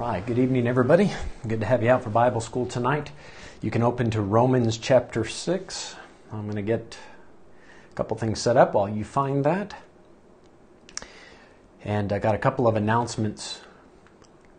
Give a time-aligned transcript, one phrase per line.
[0.00, 1.12] right, good evening, everybody.
[1.46, 3.12] Good to have you out for Bible school tonight.
[3.60, 5.94] You can open to Romans chapter 6.
[6.32, 6.96] I'm going to get
[7.90, 9.74] a couple things set up while you find that.
[11.84, 13.60] And I got a couple of announcements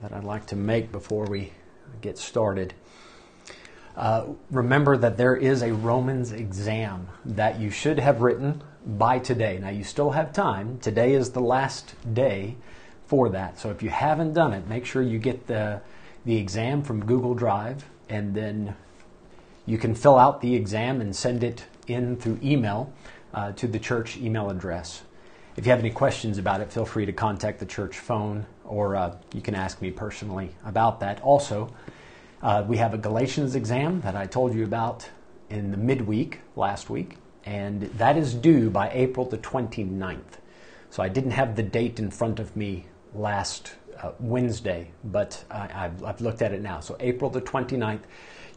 [0.04, 1.54] that I'd like to make before we
[2.02, 2.76] get started.
[3.98, 9.58] Uh, remember that there is a Romans exam that you should have written by today.
[9.60, 10.78] Now, you still have time.
[10.78, 12.58] Today is the last day
[13.12, 13.60] for that.
[13.60, 15.82] So if you haven't done it, make sure you get the,
[16.24, 18.74] the exam from Google Drive and then
[19.66, 22.94] you can fill out the exam and send it in through email
[23.34, 25.02] uh, to the church email address.
[25.58, 28.96] If you have any questions about it, feel free to contact the church phone or
[28.96, 31.20] uh, you can ask me personally about that.
[31.20, 31.70] Also,
[32.42, 35.10] uh, we have a Galatians exam that I told you about
[35.50, 40.40] in the midweek last week, and that is due by April the 29th.
[40.90, 45.90] So I didn't have the date in front of me last uh, Wednesday, but I,
[46.04, 46.80] have looked at it now.
[46.80, 48.02] So April the 29th.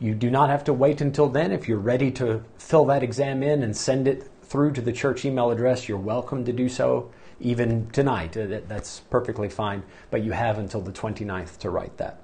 [0.01, 1.53] You do not have to wait until then.
[1.53, 5.25] If you're ready to fill that exam in and send it through to the church
[5.25, 7.11] email address, you're welcome to do so
[7.41, 8.37] even tonight.
[8.37, 12.21] Uh, that's perfectly fine, but you have until the 29th to write that.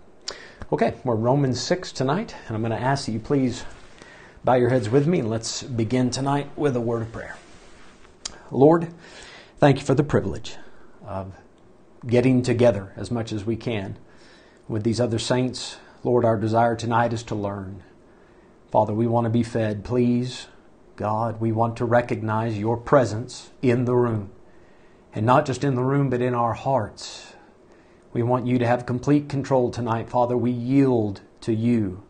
[0.73, 3.65] Okay, we're Romans 6 tonight, and I'm going to ask that you please
[4.45, 7.37] bow your heads with me and let's begin tonight with a word of prayer.
[8.51, 8.93] Lord,
[9.59, 10.57] thank you for the privilege
[11.05, 11.33] of
[12.07, 13.97] getting together as much as we can
[14.69, 15.77] with these other saints.
[16.03, 17.83] Lord, our desire tonight is to learn.
[18.71, 19.85] Father, we want to be fed.
[19.85, 20.47] Please,
[20.97, 24.31] God, we want to recognize your presence in the room.
[25.13, 27.35] And not just in the room, but in our hearts.
[28.13, 30.09] We want you to have complete control tonight.
[30.09, 32.03] Father, we yield to you.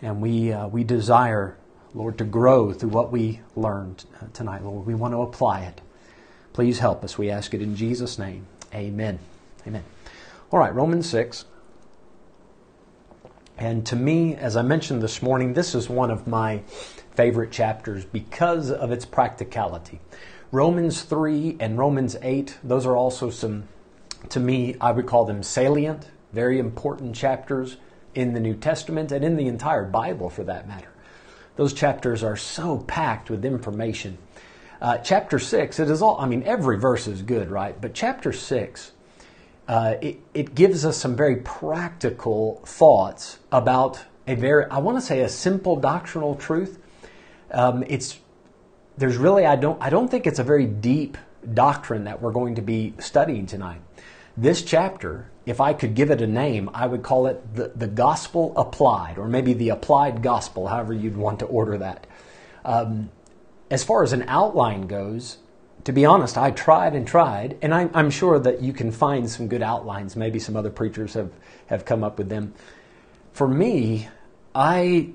[0.00, 1.56] And we, uh, we desire,
[1.94, 4.86] Lord, to grow through what we learned tonight, Lord.
[4.86, 5.80] We want to apply it.
[6.52, 7.18] Please help us.
[7.18, 8.46] We ask it in Jesus' name.
[8.74, 9.18] Amen.
[9.66, 9.84] Amen.
[10.50, 11.44] All right, Romans 6.
[13.56, 16.62] And to me, as I mentioned this morning, this is one of my
[17.14, 20.00] favorite chapters because of its practicality.
[20.50, 23.68] Romans 3 and Romans 8, those are also some,
[24.30, 27.76] to me, I would call them salient, very important chapters
[28.14, 30.88] in the New Testament and in the entire Bible for that matter.
[31.56, 34.18] Those chapters are so packed with information
[34.80, 37.78] uh, chapter 6, it is all, I mean, every verse is good, right?
[37.80, 38.92] But chapter 6,
[39.66, 45.02] uh, it, it gives us some very practical thoughts about a very, I want to
[45.02, 46.78] say, a simple doctrinal truth.
[47.50, 48.18] Um, it's,
[48.98, 51.16] there's really, I don't, I don't think it's a very deep
[51.52, 53.80] doctrine that we're going to be studying tonight.
[54.36, 57.86] This chapter, if I could give it a name, I would call it the, the
[57.86, 62.06] gospel applied, or maybe the applied gospel, however you'd want to order that.
[62.64, 63.10] Um,
[63.70, 65.38] as far as an outline goes,
[65.84, 69.28] to be honest, I tried and tried, and I'm, I'm, sure that you can find
[69.28, 70.16] some good outlines.
[70.16, 71.30] Maybe some other preachers have,
[71.66, 72.54] have come up with them.
[73.32, 74.08] For me,
[74.54, 75.10] I,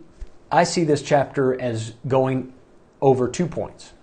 [0.51, 2.53] I see this chapter as going
[3.01, 3.93] over two points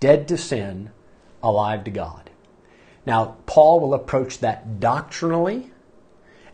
[0.00, 0.90] dead to sin,
[1.42, 2.30] alive to God.
[3.04, 5.70] Now, Paul will approach that doctrinally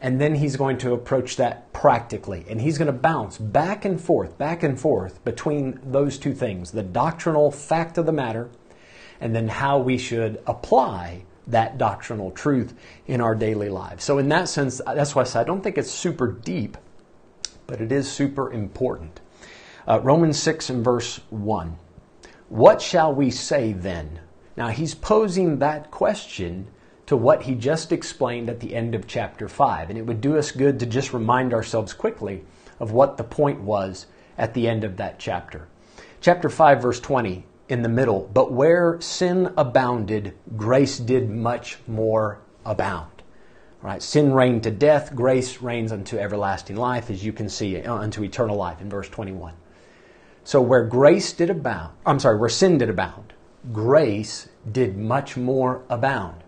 [0.03, 2.45] and then he's going to approach that practically.
[2.51, 6.73] And he's going to bounce back and forth, back and forth between those two things
[6.73, 8.51] the doctrinal fact of the matter,
[9.21, 12.75] and then how we should apply that doctrinal truth
[13.07, 14.03] in our daily lives.
[14.03, 16.77] So, in that sense, that's why I said I don't think it's super deep,
[17.69, 19.21] but it is super important.
[19.87, 21.79] Uh, Romans 6 and verse 1.
[22.49, 24.21] What shall we say then?
[24.57, 26.67] Now, he's posing that question
[27.07, 29.91] to what he just explained at the end of chapter 5.
[29.91, 32.45] And it would do us good to just remind ourselves quickly
[32.79, 34.07] of what the point was
[34.39, 35.69] at the end of that chapter.
[36.21, 42.41] Chapter 5, verse 20, in the middle, but where sin abounded, grace did much more
[42.65, 43.09] abound.
[43.81, 47.95] Right, sin reigned to death, grace reigns unto everlasting life, as you can see, uh,
[47.95, 49.55] unto eternal life in verse 21.
[50.45, 53.33] So where grace did abound, I'm sorry, where sin did abound,
[53.73, 56.42] grace did much more abound.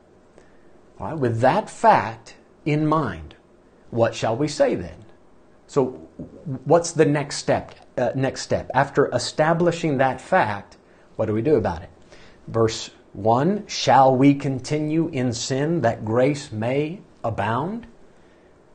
[0.98, 2.34] Right, with that fact
[2.64, 3.34] in mind,
[3.90, 5.04] what shall we say then?
[5.66, 5.86] So,
[6.64, 7.74] what's the next step?
[7.96, 10.76] Uh, next step after establishing that fact,
[11.16, 11.90] what do we do about it?
[12.48, 17.86] Verse one: Shall we continue in sin that grace may abound?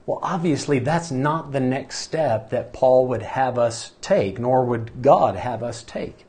[0.05, 5.01] Well, obviously, that's not the next step that Paul would have us take, nor would
[5.01, 6.25] God have us take.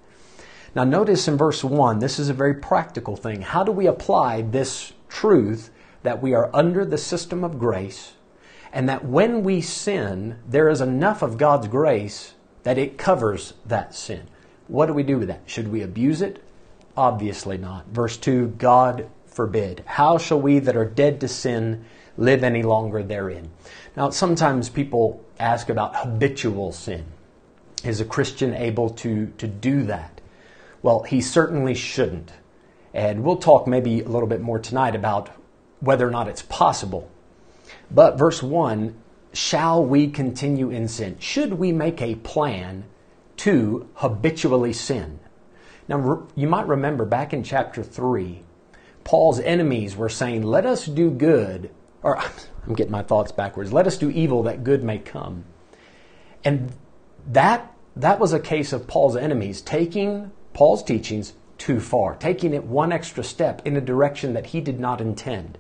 [0.75, 3.41] Now, notice in verse 1, this is a very practical thing.
[3.41, 5.71] How do we apply this truth
[6.03, 8.13] that we are under the system of grace,
[8.73, 13.95] and that when we sin, there is enough of God's grace that it covers that
[13.95, 14.29] sin.
[14.69, 15.43] What do we do with that?
[15.47, 16.43] Should we abuse it?
[16.97, 17.87] Obviously not.
[17.89, 19.83] Verse 2 God forbid.
[19.87, 21.85] How shall we that are dead to sin
[22.21, 23.51] live any longer therein.
[23.97, 27.05] Now, sometimes people ask about habitual sin.
[27.83, 30.21] Is a Christian able to, to do that?
[30.83, 32.31] Well, he certainly shouldn't.
[32.93, 35.31] And we'll talk maybe a little bit more tonight about
[35.81, 37.11] whether or not it's possible.
[37.91, 38.95] But verse 1
[39.33, 41.17] shall we continue in sin?
[41.19, 42.85] Should we make a plan
[43.39, 45.21] to habitually sin?
[45.89, 48.43] Now, you might remember back in chapter 3,
[49.05, 51.71] Paul's enemies were saying, Let us do good,
[52.03, 52.17] or
[52.67, 55.45] I'm getting my thoughts backwards, let us do evil that good may come.
[56.45, 56.73] And
[57.27, 62.65] that, that was a case of Paul's enemies taking Paul's teachings too far, taking it
[62.65, 65.59] one extra step in a direction that he did not intend.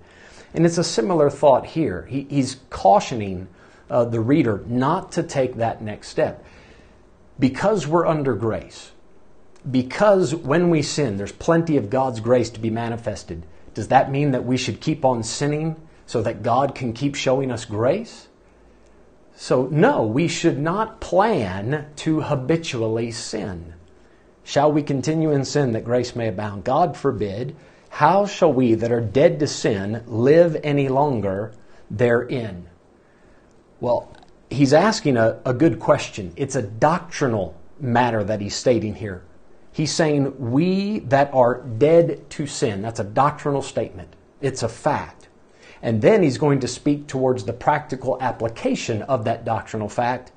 [0.54, 2.06] And it's a similar thought here.
[2.06, 3.48] He, he's cautioning
[3.88, 6.44] uh, the reader not to take that next step.
[7.38, 8.92] Because we're under grace,
[9.68, 13.44] because when we sin, there's plenty of God's grace to be manifested,
[13.74, 15.76] does that mean that we should keep on sinning
[16.06, 18.28] so that God can keep showing us grace?
[19.34, 23.74] So, no, we should not plan to habitually sin.
[24.44, 26.64] Shall we continue in sin that grace may abound?
[26.64, 27.56] God forbid.
[27.90, 31.52] How shall we that are dead to sin live any longer
[31.90, 32.66] therein?
[33.80, 34.10] Well,
[34.48, 36.32] he's asking a, a good question.
[36.36, 39.22] It's a doctrinal matter that he's stating here.
[39.72, 42.80] He's saying, We that are dead to sin.
[42.80, 45.28] That's a doctrinal statement, it's a fact.
[45.82, 50.30] And then he's going to speak towards the practical application of that doctrinal fact.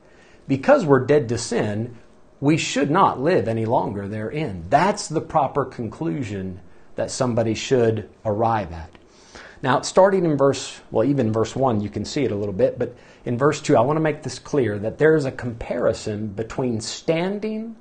[0.48, 1.98] Because we're dead to sin,
[2.40, 4.66] we should not live any longer therein.
[4.70, 6.62] That's the proper conclusion
[6.95, 8.90] that somebody should arrive at.
[9.62, 12.78] Now, starting in verse, well, even verse 1, you can see it a little bit,
[12.78, 16.28] but in verse 2, I want to make this clear that there is a comparison
[16.28, 17.75] between standing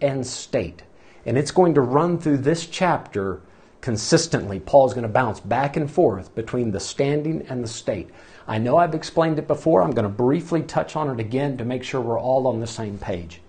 [0.00, 0.82] and state.
[1.26, 3.40] And it's going to run through this chapter
[3.80, 4.60] consistently.
[4.60, 8.10] Paul's going to bounce back and forth between the standing and the state.
[8.46, 9.82] I know I've explained it before.
[9.82, 12.66] I'm going to briefly touch on it again to make sure we're all on the
[12.66, 13.40] same page.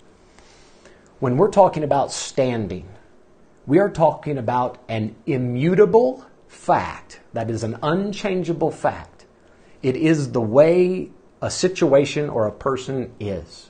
[1.19, 2.87] When we're talking about standing,
[3.65, 9.25] we are talking about an immutable fact, that is an unchangeable fact.
[9.81, 13.69] It is the way a situation or a person is.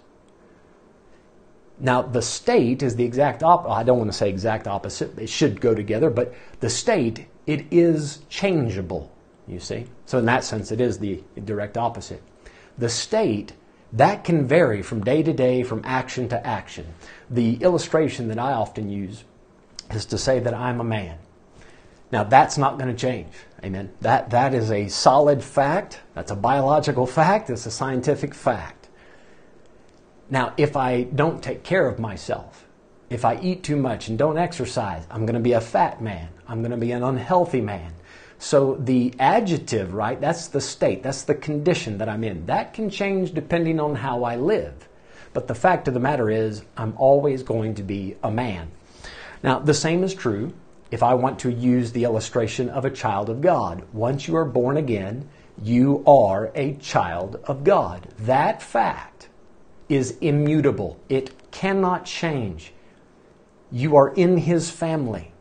[1.80, 3.74] Now, the state is the exact opposite.
[3.74, 7.66] I don't want to say exact opposite, it should go together, but the state, it
[7.72, 9.12] is changeable,
[9.48, 9.86] you see.
[10.06, 12.22] So, in that sense, it is the direct opposite.
[12.78, 13.54] The state,
[13.94, 16.94] that can vary from day to day, from action to action.
[17.30, 19.24] The illustration that I often use
[19.92, 21.18] is to say that I'm a man.
[22.12, 23.34] Now, that's not going to change.
[23.64, 23.92] Amen.
[24.02, 26.00] That, that is a solid fact.
[26.14, 27.50] That's a biological fact.
[27.50, 28.90] It's a scientific fact.
[30.30, 32.66] Now, if I don't take care of myself,
[33.10, 36.30] if I eat too much and don't exercise, I'm going to be a fat man.
[36.48, 37.94] I'm going to be an unhealthy man.
[38.38, 42.46] So the adjective, right, that's the state, that's the condition that I'm in.
[42.48, 44.88] That can change depending on how I live.
[45.34, 48.72] But the fact of the matter is, I'm always going to be a man.
[49.44, 50.54] Now, the same is true
[50.92, 53.84] if I want to use the illustration of a child of God.
[53.94, 55.28] Once you are born again,
[55.62, 58.08] you are a child of God.
[58.20, 59.30] That fact
[59.90, 62.74] is immutable, it cannot change.
[63.72, 65.32] You are in His family.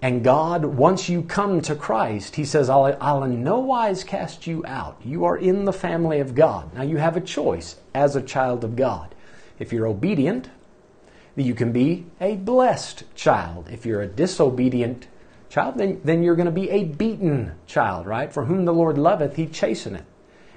[0.00, 4.46] And God, once you come to Christ, He says, I'll, I'll in no wise cast
[4.46, 5.00] you out.
[5.04, 6.74] You are in the family of God.
[6.74, 9.14] Now you have a choice as a child of God.
[9.58, 10.50] If you're obedient,
[11.36, 13.68] you can be a blessed child.
[13.70, 15.06] If you're a disobedient
[15.48, 18.32] child, then, then you're going to be a beaten child, right?
[18.32, 20.04] For whom the Lord loveth, he chasteneth,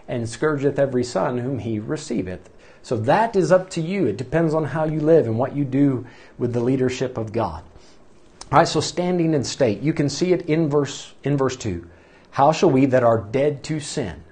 [0.08, 2.50] and scourgeth every son whom he receiveth.
[2.82, 4.06] So that is up to you.
[4.06, 6.06] It depends on how you live and what you do
[6.38, 7.64] with the leadership of God.
[8.52, 11.90] All right, so standing in state, you can see it in verse in verse 2.
[12.30, 14.24] How shall we that are dead to sin?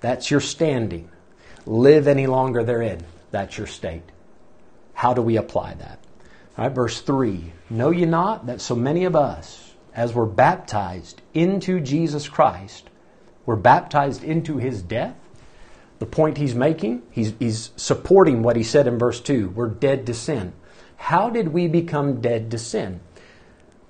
[0.00, 1.10] That's your standing.
[1.66, 3.04] Live any longer therein.
[3.30, 4.04] That's your state.
[5.02, 5.98] How do we apply that?
[6.56, 11.20] All right, verse 3 Know ye not that so many of us, as were baptized
[11.34, 12.88] into Jesus Christ,
[13.44, 15.16] were baptized into his death?
[15.98, 20.06] The point he's making, he's, he's supporting what he said in verse 2 we're dead
[20.06, 20.52] to sin.
[20.94, 23.00] How did we become dead to sin?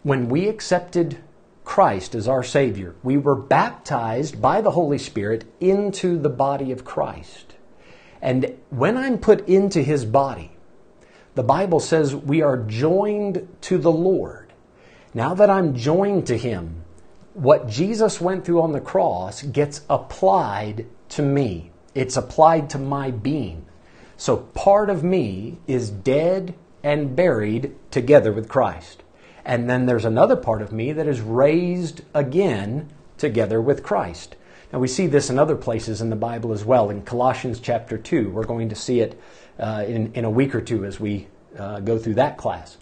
[0.03, 1.19] When we accepted
[1.63, 6.87] Christ as our Savior, we were baptized by the Holy Spirit into the body of
[6.87, 7.55] Christ.
[8.23, 10.52] And when I'm put into his body,
[11.35, 14.53] the Bible says we are joined to the Lord.
[15.15, 16.85] Now that I'm joined to Him,
[17.35, 21.71] what Jesus went through on the cross gets applied to me.
[21.95, 23.67] It's applied to my being.
[24.17, 29.03] So part of me is dead and buried together with Christ.
[29.45, 34.37] And then there's another part of me that is raised again together with Christ.
[34.73, 36.89] Now, we see this in other places in the Bible as well.
[36.89, 39.21] In Colossians chapter 2, we're going to see it
[39.63, 42.77] uh, in, in a week or two as we uh, go through that class.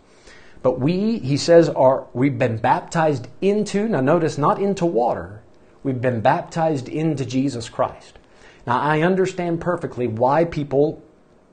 [0.62, 5.42] But we, he says, are we've been baptized into, now notice, not into water,
[5.82, 8.18] we've been baptized into Jesus Christ.
[8.66, 11.02] Now, I understand perfectly why people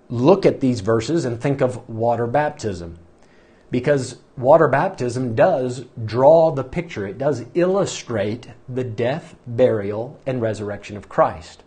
[0.10, 2.98] look at these verses and think of water baptism.
[3.70, 10.96] Because water baptism does draw the picture, it does illustrate the death, burial, and resurrection
[10.96, 11.64] of Christ.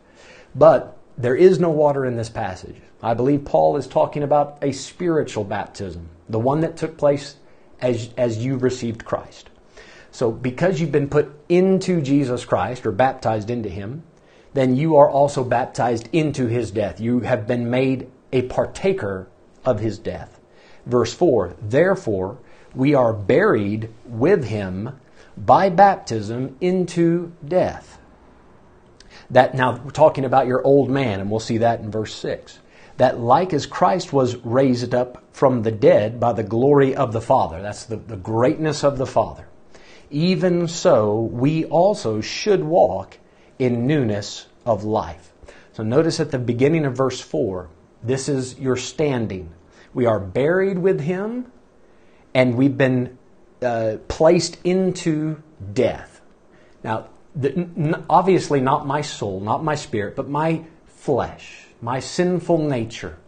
[0.54, 2.76] But there is no water in this passage.
[3.02, 7.36] I believe Paul is talking about a spiritual baptism, the one that took place
[7.80, 9.50] as, as you received Christ.
[10.10, 14.02] So, because you've been put into Jesus Christ or baptized into Him,
[14.54, 17.00] then you are also baptized into His death.
[17.00, 19.28] You have been made a partaker
[19.64, 20.40] of His death.
[20.86, 22.38] Verse 4 Therefore,
[22.74, 24.98] we are buried with Him
[25.36, 27.99] by baptism into death.
[29.30, 32.58] That now we're talking about your old man, and we'll see that in verse 6
[33.00, 37.20] that like as Christ was raised up from the dead by the glory of the
[37.22, 39.48] Father, that's the, the greatness of the Father,
[40.10, 43.16] even so we also should walk
[43.58, 45.32] in newness of life.
[45.72, 47.70] So notice at the beginning of verse 4,
[48.02, 49.50] this is your standing.
[49.94, 51.50] We are buried with him
[52.34, 53.16] and we've been
[53.62, 56.20] uh, placed into death.
[56.84, 63.18] Now, the, obviously, not my soul, not my spirit, but my flesh my sinful nature.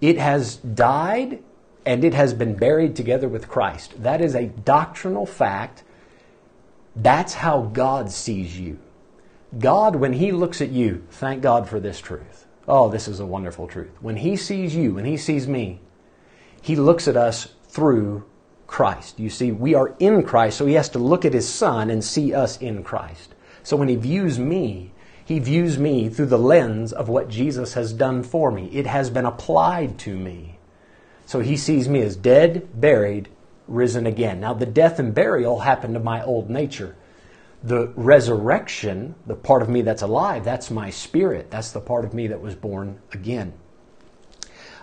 [0.00, 1.42] It has died
[1.84, 4.02] and it has been buried together with Christ.
[4.02, 5.84] That is a doctrinal fact.
[6.94, 8.78] That's how God sees you.
[9.58, 12.46] God, when He looks at you, thank God for this truth.
[12.66, 13.92] Oh, this is a wonderful truth.
[14.00, 15.80] When He sees you, when He sees me,
[16.60, 18.24] He looks at us through
[18.66, 19.18] Christ.
[19.18, 22.02] You see, we are in Christ, so He has to look at His Son and
[22.02, 23.34] see us in Christ.
[23.62, 24.92] So when He views me,
[25.26, 28.70] he views me through the lens of what Jesus has done for me.
[28.72, 30.60] It has been applied to me.
[31.26, 33.28] So he sees me as dead, buried,
[33.66, 34.38] risen again.
[34.38, 36.94] Now, the death and burial happened to my old nature.
[37.64, 41.50] The resurrection, the part of me that's alive, that's my spirit.
[41.50, 43.52] That's the part of me that was born again.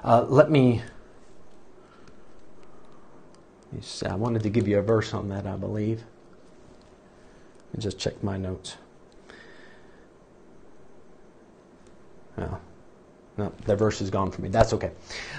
[0.03, 0.81] Uh, let me.
[4.05, 6.03] I wanted to give you a verse on that, I believe.
[7.73, 8.77] And just check my notes.
[12.37, 12.61] Well,
[13.37, 14.49] no, that verse is gone from me.
[14.49, 14.91] That's okay.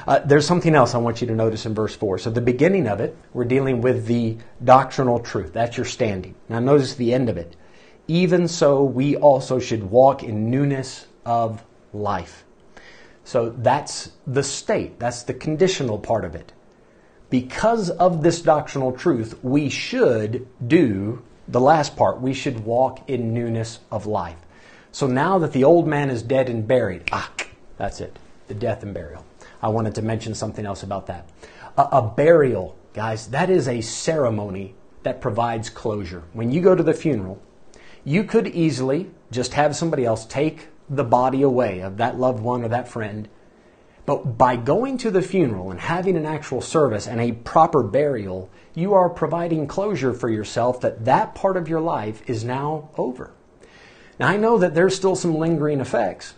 [0.06, 2.18] Uh, there's something else I want you to notice in verse 4.
[2.18, 5.52] So, the beginning of it, we're dealing with the doctrinal truth.
[5.52, 6.34] That's your standing.
[6.48, 7.56] Now, notice the end of it.
[8.08, 12.44] Even so, we also should walk in newness of life.
[13.22, 16.52] So, that's the state, that's the conditional part of it.
[17.34, 22.20] Because of this doctrinal truth, we should do the last part.
[22.20, 24.36] We should walk in newness of life.
[24.92, 27.28] So now that the old man is dead and buried, ah,
[27.76, 29.24] that's it, the death and burial.
[29.60, 31.28] I wanted to mention something else about that.
[31.76, 36.22] A, a burial, guys, that is a ceremony that provides closure.
[36.34, 37.42] When you go to the funeral,
[38.04, 42.62] you could easily just have somebody else take the body away of that loved one
[42.62, 43.28] or that friend.
[44.06, 48.50] But by going to the funeral and having an actual service and a proper burial,
[48.74, 53.32] you are providing closure for yourself that that part of your life is now over.
[54.20, 56.34] Now, I know that there's still some lingering effects,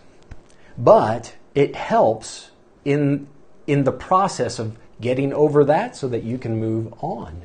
[0.77, 2.51] but it helps
[2.85, 3.27] in,
[3.67, 7.41] in the process of getting over that so that you can move on.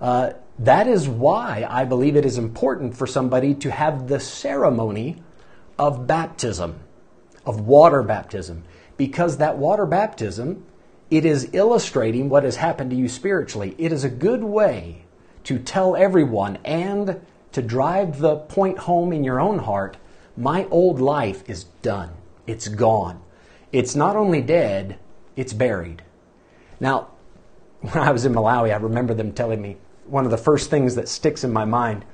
[0.00, 5.22] Uh, that is why I believe it is important for somebody to have the ceremony
[5.78, 6.80] of baptism,
[7.44, 8.64] of water baptism,
[8.96, 10.64] because that water baptism,
[11.10, 13.74] it is illustrating what has happened to you spiritually.
[13.78, 15.04] It is a good way
[15.44, 17.20] to tell everyone and
[17.52, 19.96] to drive the point home in your own heart
[20.36, 22.10] my old life is done.
[22.46, 23.22] It's gone.
[23.72, 24.98] It's not only dead,
[25.34, 26.02] it's buried.
[26.78, 27.08] Now,
[27.80, 30.94] when I was in Malawi, I remember them telling me one of the first things
[30.94, 32.04] that sticks in my mind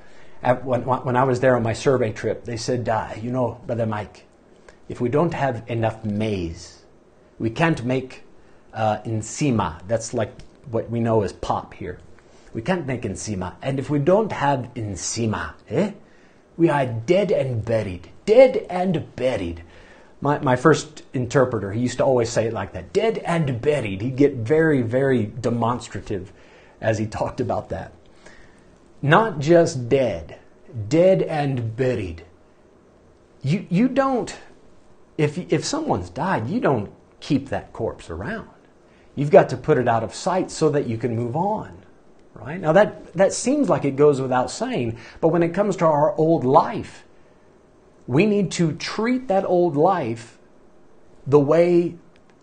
[0.63, 4.25] when, I was there on my survey trip, they said, uh, You know, Brother Mike,
[4.93, 6.83] if we don't have enough maize,
[7.39, 8.21] we can't make
[8.71, 8.99] uh.
[9.87, 10.33] That's like
[10.69, 11.97] what we know as pop here.
[12.53, 13.55] We can't make nsima.
[13.63, 15.93] And if we don't have nsima, eh,
[16.57, 18.11] we are dead and buried.
[18.27, 19.63] Dead and buried.
[20.21, 24.01] My, my first interpreter, he used to always say it like that dead and buried.
[24.01, 26.31] He'd get very, very demonstrative
[26.79, 27.93] as he talked about that.
[29.01, 30.37] Not just dead,
[30.87, 32.25] dead and buried.
[33.41, 34.33] You, you don't,
[35.17, 38.49] if, if someone's died, you don't keep that corpse around.
[39.15, 41.83] You've got to put it out of sight so that you can move on
[42.33, 42.59] right?
[42.59, 46.15] Now that, that seems like it goes without saying, but when it comes to our
[46.15, 47.05] old life,
[48.07, 50.37] we need to treat that old life
[51.25, 51.95] the way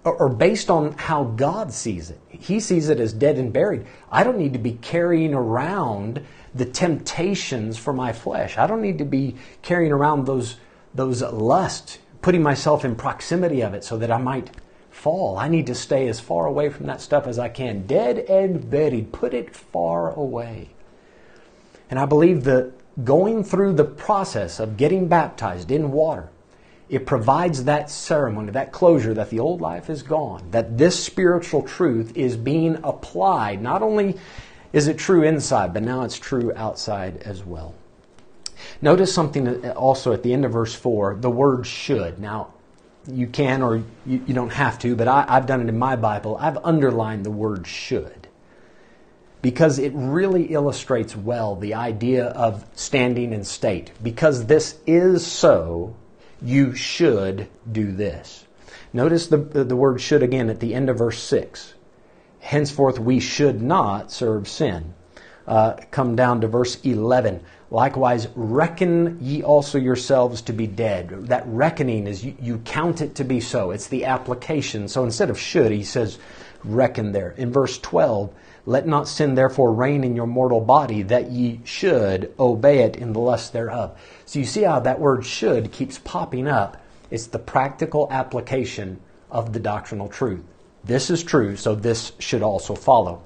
[0.03, 2.19] or based on how God sees it.
[2.29, 3.85] He sees it as dead and buried.
[4.11, 6.25] I don't need to be carrying around
[6.55, 8.57] the temptations for my flesh.
[8.57, 10.57] I don't need to be carrying around those
[10.95, 14.51] those lusts, putting myself in proximity of it so that I might
[14.91, 15.39] fall.
[15.39, 17.87] I need to stay as far away from that stuff as I can.
[17.87, 19.13] Dead and buried.
[19.13, 20.71] Put it far away.
[21.89, 22.73] And I believe that
[23.05, 26.29] going through the process of getting baptized in water,
[26.89, 31.63] it provides that ceremony, that closure that the old life is gone, that this spiritual
[31.63, 33.63] truth is being applied.
[33.63, 34.19] Not only
[34.73, 37.75] is it true inside, but now it's true outside as well.
[38.83, 42.19] Notice something also at the end of verse 4 the word should.
[42.19, 42.55] Now,
[43.07, 43.85] you can or you,
[44.27, 46.37] you don't have to, but I, I've done it in my Bible.
[46.37, 48.29] I've underlined the word should
[49.43, 53.91] because it really illustrates well the idea of standing in state.
[54.03, 55.97] Because this is so,
[56.43, 58.45] you should do this.
[58.93, 61.75] Notice the, the word should again at the end of verse 6.
[62.41, 64.95] Henceforth, we should not serve sin.
[65.47, 67.43] Uh, come down to verse 11.
[67.71, 71.29] Likewise, reckon ye also yourselves to be dead.
[71.29, 73.71] That reckoning is you, you count it to be so.
[73.71, 74.89] It's the application.
[74.89, 76.19] So instead of should, he says
[76.65, 77.31] reckon there.
[77.33, 78.35] In verse 12,
[78.67, 83.13] let not sin therefore reign in your mortal body, that ye should obey it in
[83.13, 83.99] the lust thereof.
[84.27, 86.77] So you see how that word should keeps popping up.
[87.11, 89.01] It's the practical application
[89.31, 90.45] of the doctrinal truth.
[90.85, 93.23] This is true, so this should also follow.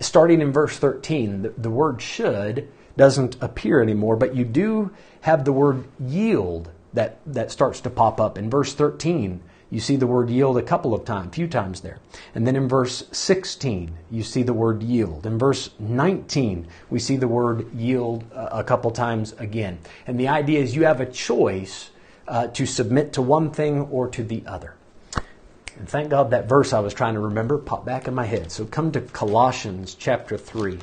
[0.00, 4.90] Starting in verse 13, the, the word should doesn't appear anymore, but you do
[5.22, 8.38] have the word yield that, that starts to pop up.
[8.38, 11.98] In verse 13, you see the word yield a couple of times, few times there.
[12.34, 15.26] And then in verse 16, you see the word yield.
[15.26, 19.78] In verse 19, we see the word yield a couple times again.
[20.06, 21.90] And the idea is you have a choice
[22.28, 24.74] uh, to submit to one thing or to the other.
[25.78, 28.50] And thank God that verse I was trying to remember popped back in my head.
[28.50, 30.78] So come to Colossians chapter 3.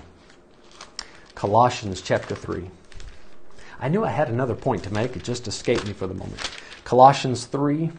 [1.36, 2.70] Colossians chapter 3.
[3.80, 6.40] I knew I had another point to make, it just escaped me for the moment.
[6.84, 7.92] Colossians 3.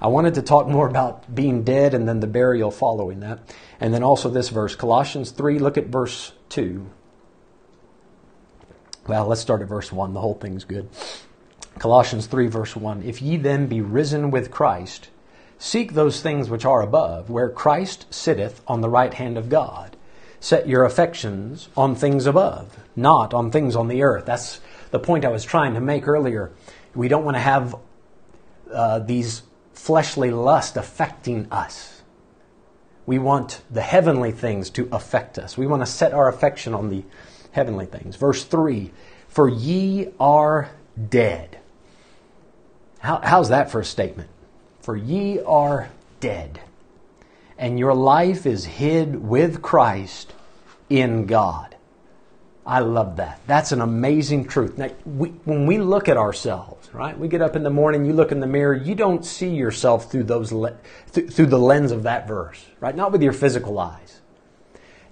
[0.00, 3.40] I wanted to talk more about being dead and then the burial following that.
[3.80, 6.88] And then also this verse, Colossians 3, look at verse 2.
[9.06, 10.14] Well, let's start at verse 1.
[10.14, 10.88] The whole thing's good.
[11.78, 13.02] Colossians 3, verse 1.
[13.02, 15.10] If ye then be risen with Christ,
[15.58, 19.96] seek those things which are above, where Christ sitteth on the right hand of God.
[20.40, 24.24] Set your affections on things above, not on things on the earth.
[24.24, 26.50] That's the point I was trying to make earlier.
[26.94, 27.76] We don't want to have
[28.72, 29.42] uh, these
[29.74, 32.02] fleshly lust affecting us.
[33.04, 35.58] We want the heavenly things to affect us.
[35.58, 37.04] We want to set our affection on the
[37.52, 38.16] heavenly things.
[38.16, 38.92] Verse 3
[39.28, 40.70] For ye are
[41.08, 41.58] dead.
[43.00, 44.30] How, how's that for a statement?
[44.80, 46.60] For ye are dead
[47.60, 50.32] and your life is hid with Christ
[50.88, 51.76] in God.
[52.64, 53.40] I love that.
[53.46, 54.78] That's an amazing truth.
[54.78, 57.18] Now, we, when we look at ourselves, right?
[57.18, 60.10] We get up in the morning, you look in the mirror, you don't see yourself
[60.10, 60.78] through those le-
[61.12, 62.96] th- through the lens of that verse, right?
[62.96, 64.22] Not with your physical eyes.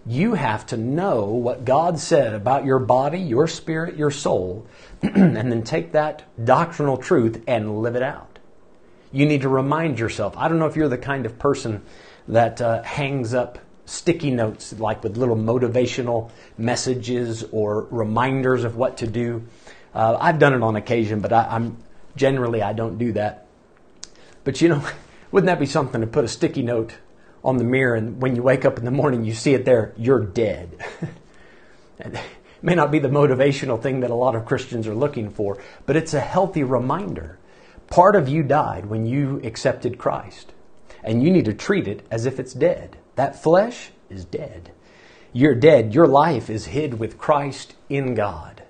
[0.06, 4.66] You have to know what God said about your body, your spirit, your soul,
[5.02, 8.38] and then take that doctrinal truth and live it out.
[9.12, 10.34] You need to remind yourself.
[10.36, 11.82] I don't know if you're the kind of person
[12.28, 18.98] that uh, hangs up sticky notes, like with little motivational messages or reminders of what
[18.98, 19.42] to do.
[19.94, 21.78] Uh, I've done it on occasion, but I, am
[22.14, 23.46] generally I don't do that.
[24.44, 24.84] But you know,
[25.32, 26.94] wouldn't that be something to put a sticky note
[27.42, 29.94] on the mirror, and when you wake up in the morning, you see it there,
[29.96, 30.84] you're dead.
[31.98, 32.20] it
[32.62, 35.96] may not be the motivational thing that a lot of Christians are looking for, but
[35.96, 37.38] it's a healthy reminder.
[37.86, 40.52] Part of you died when you accepted Christ
[41.02, 42.96] and you need to treat it as if it's dead.
[43.16, 44.72] That flesh is dead.
[45.32, 45.94] You're dead.
[45.94, 48.62] Your life is hid with Christ in God.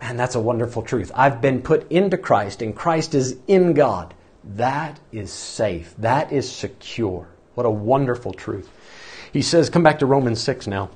[0.00, 1.10] And that's a wonderful truth.
[1.14, 4.12] I've been put into Christ, and Christ is in God.
[4.42, 5.94] That is safe.
[5.98, 7.28] That is secure.
[7.54, 8.70] What a wonderful truth.
[9.32, 10.90] He says, come back to Romans 6 now.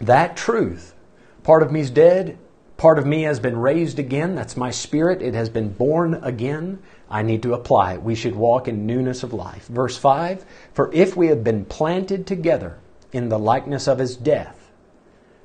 [0.00, 0.94] That truth,
[1.42, 2.38] part of me is dead,
[2.76, 4.34] part of me has been raised again.
[4.34, 5.22] That's my spirit.
[5.22, 6.80] It has been born again.
[7.12, 8.02] I need to apply it.
[8.02, 9.66] We should walk in newness of life.
[9.66, 12.78] Verse 5 For if we have been planted together
[13.12, 14.70] in the likeness of his death.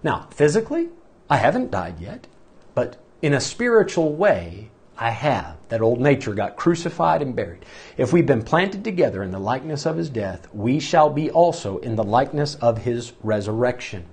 [0.01, 0.87] Now, physically,
[1.29, 2.25] I haven't died yet,
[2.73, 5.57] but in a spiritual way, I have.
[5.67, 7.65] That old nature got crucified and buried.
[7.97, 11.79] If we've been planted together in the likeness of his death, we shall be also
[11.79, 14.05] in the likeness of his resurrection.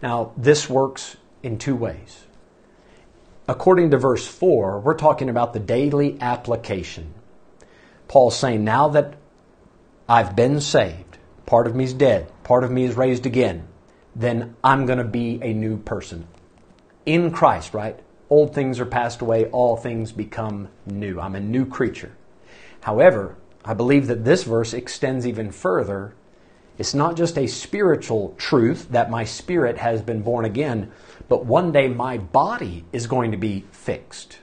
[0.00, 2.25] Now, this works in two ways.
[3.48, 7.14] According to verse 4, we're talking about the daily application.
[8.08, 9.14] Paul's saying, Now that
[10.08, 13.68] I've been saved, part of me is dead, part of me is raised again,
[14.16, 16.26] then I'm going to be a new person.
[17.04, 18.00] In Christ, right?
[18.28, 21.20] Old things are passed away, all things become new.
[21.20, 22.16] I'm a new creature.
[22.80, 26.14] However, I believe that this verse extends even further.
[26.78, 30.90] It's not just a spiritual truth that my spirit has been born again,
[31.28, 34.38] but one day my body is going to be fixed,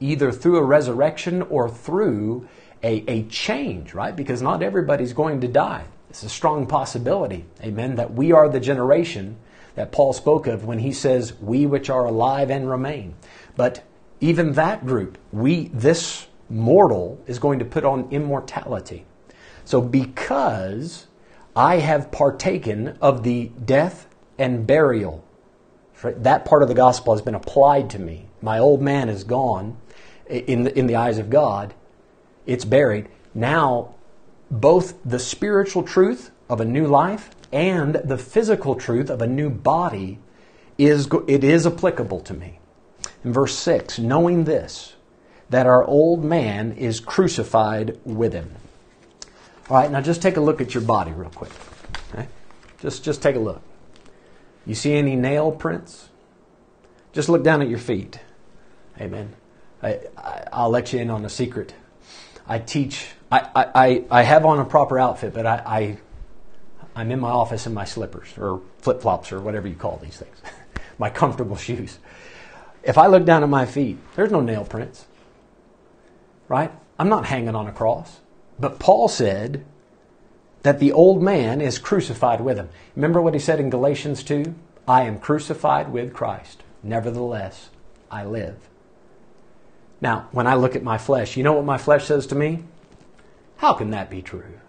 [0.00, 2.48] either through a resurrection or through
[2.82, 4.14] a, a change, right?
[4.14, 5.84] Because not everybody's going to die.
[6.10, 9.36] It's a strong possibility, amen, that we are the generation
[9.74, 13.14] that Paul spoke of when he says, We which are alive and remain.
[13.56, 13.84] But
[14.20, 19.04] even that group, we, this mortal, is going to put on immortality.
[19.64, 21.06] So because
[21.54, 25.24] I have partaken of the death and burial,
[26.02, 28.26] that part of the gospel has been applied to me.
[28.40, 29.76] My old man is gone
[30.28, 31.74] in the, in the eyes of God,
[32.46, 33.08] it's buried.
[33.34, 33.94] Now
[34.50, 39.50] both the spiritual truth of a new life and the physical truth of a new
[39.50, 40.18] body
[40.76, 42.58] is it is applicable to me.
[43.24, 44.94] In verse 6, knowing this,
[45.50, 48.54] that our old man is crucified with him.
[49.68, 51.50] All right, now just take a look at your body real quick.
[52.12, 52.28] Okay?
[52.80, 53.62] Just, just take a look.
[54.68, 56.10] You see any nail prints?
[57.12, 58.20] Just look down at your feet.
[59.00, 59.34] Amen.
[59.82, 59.98] I,
[60.52, 61.74] will let you in on a secret.
[62.46, 65.98] I teach I, I, I have on a proper outfit, but I, I
[66.96, 70.16] I'm in my office in my slippers or flip flops or whatever you call these
[70.16, 70.36] things,
[70.98, 71.98] my comfortable shoes.
[72.82, 75.06] If I look down at my feet, there's no nail prints,
[76.48, 76.72] right?
[76.98, 78.20] I'm not hanging on a cross.
[78.58, 79.64] But Paul said
[80.62, 82.68] that the old man is crucified with him.
[82.96, 84.54] Remember what he said in Galatians 2?
[84.86, 86.62] I am crucified with Christ.
[86.82, 87.70] Nevertheless,
[88.10, 88.56] I live.
[90.00, 92.64] Now, when I look at my flesh, you know what my flesh says to me?
[93.58, 94.60] How can that be true?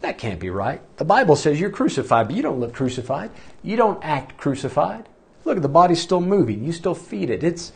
[0.00, 0.80] That can't be right.
[0.96, 3.30] The Bible says you're crucified, but you don't look crucified.
[3.62, 5.08] You don't act crucified.
[5.44, 6.64] Look, the body's still moving.
[6.64, 7.42] You still feed it.
[7.42, 7.72] It's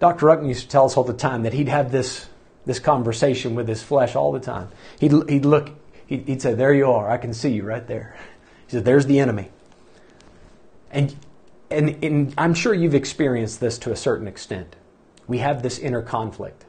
[0.00, 0.26] Dr.
[0.26, 2.28] Ruckman used to tell us all the time that he'd have this
[2.64, 4.68] this conversation with his flesh all the time.
[5.00, 5.70] He'd, he'd look,
[6.20, 7.10] he'd, say, There you are.
[7.10, 8.16] I can see you right there.
[8.66, 9.50] He said, There's the enemy.
[10.90, 11.14] And,
[11.70, 14.76] and, and I'm sure you've experienced this to a certain extent.
[15.26, 16.66] We have this inner conflict.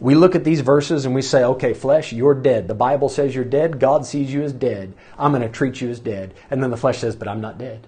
[0.00, 2.68] We look at these verses and we say, okay, flesh, you're dead.
[2.68, 3.80] The Bible says you're dead.
[3.80, 4.94] God sees you as dead.
[5.18, 6.34] I'm going to treat you as dead.
[6.50, 7.86] And then the flesh says, but I'm not dead.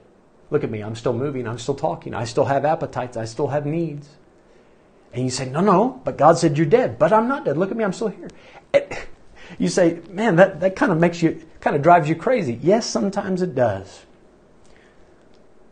[0.51, 0.81] Look at me.
[0.81, 1.46] I'm still moving.
[1.46, 2.12] I'm still talking.
[2.12, 3.16] I still have appetites.
[3.16, 4.09] I still have needs.
[5.12, 6.99] And you say, no, no, but God said you're dead.
[6.99, 7.57] But I'm not dead.
[7.57, 7.85] Look at me.
[7.85, 8.29] I'm still here.
[9.61, 12.59] You say, man, that, that kind of makes you, kind of drives you crazy.
[12.62, 14.07] Yes, sometimes it does.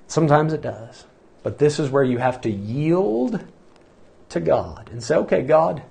[0.06, 1.06] Sometimes it does.
[1.42, 3.42] But this is where you have to yield
[4.28, 5.82] to God and say, okay, God,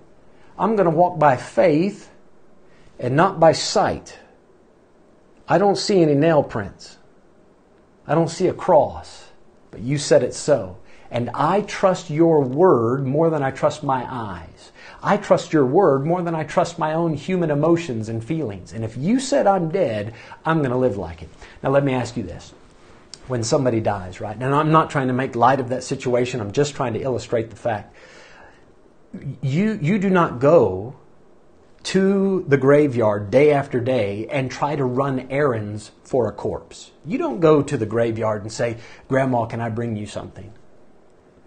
[0.59, 2.11] I'm going to walk by faith
[2.99, 4.19] and not by sight.
[5.47, 6.99] I don't see any nail prints.
[8.05, 9.25] I don't see a cross,
[9.71, 10.77] but you said it so.
[11.09, 14.56] And I trust your word more than I trust my eyes.
[15.07, 18.73] I trust your word more than I trust my own human emotions and feelings.
[18.73, 20.13] And if you said I'm dead,
[20.45, 21.29] I'm going to live like it.
[21.63, 22.53] Now, let me ask you this.
[23.27, 24.35] When somebody dies, right?
[24.35, 27.49] And I'm not trying to make light of that situation, I'm just trying to illustrate
[27.49, 27.93] the fact
[29.41, 30.95] you, you do not go
[31.83, 36.91] to the graveyard day after day and try to run errands for a corpse.
[37.05, 40.53] You don't go to the graveyard and say, Grandma, can I bring you something?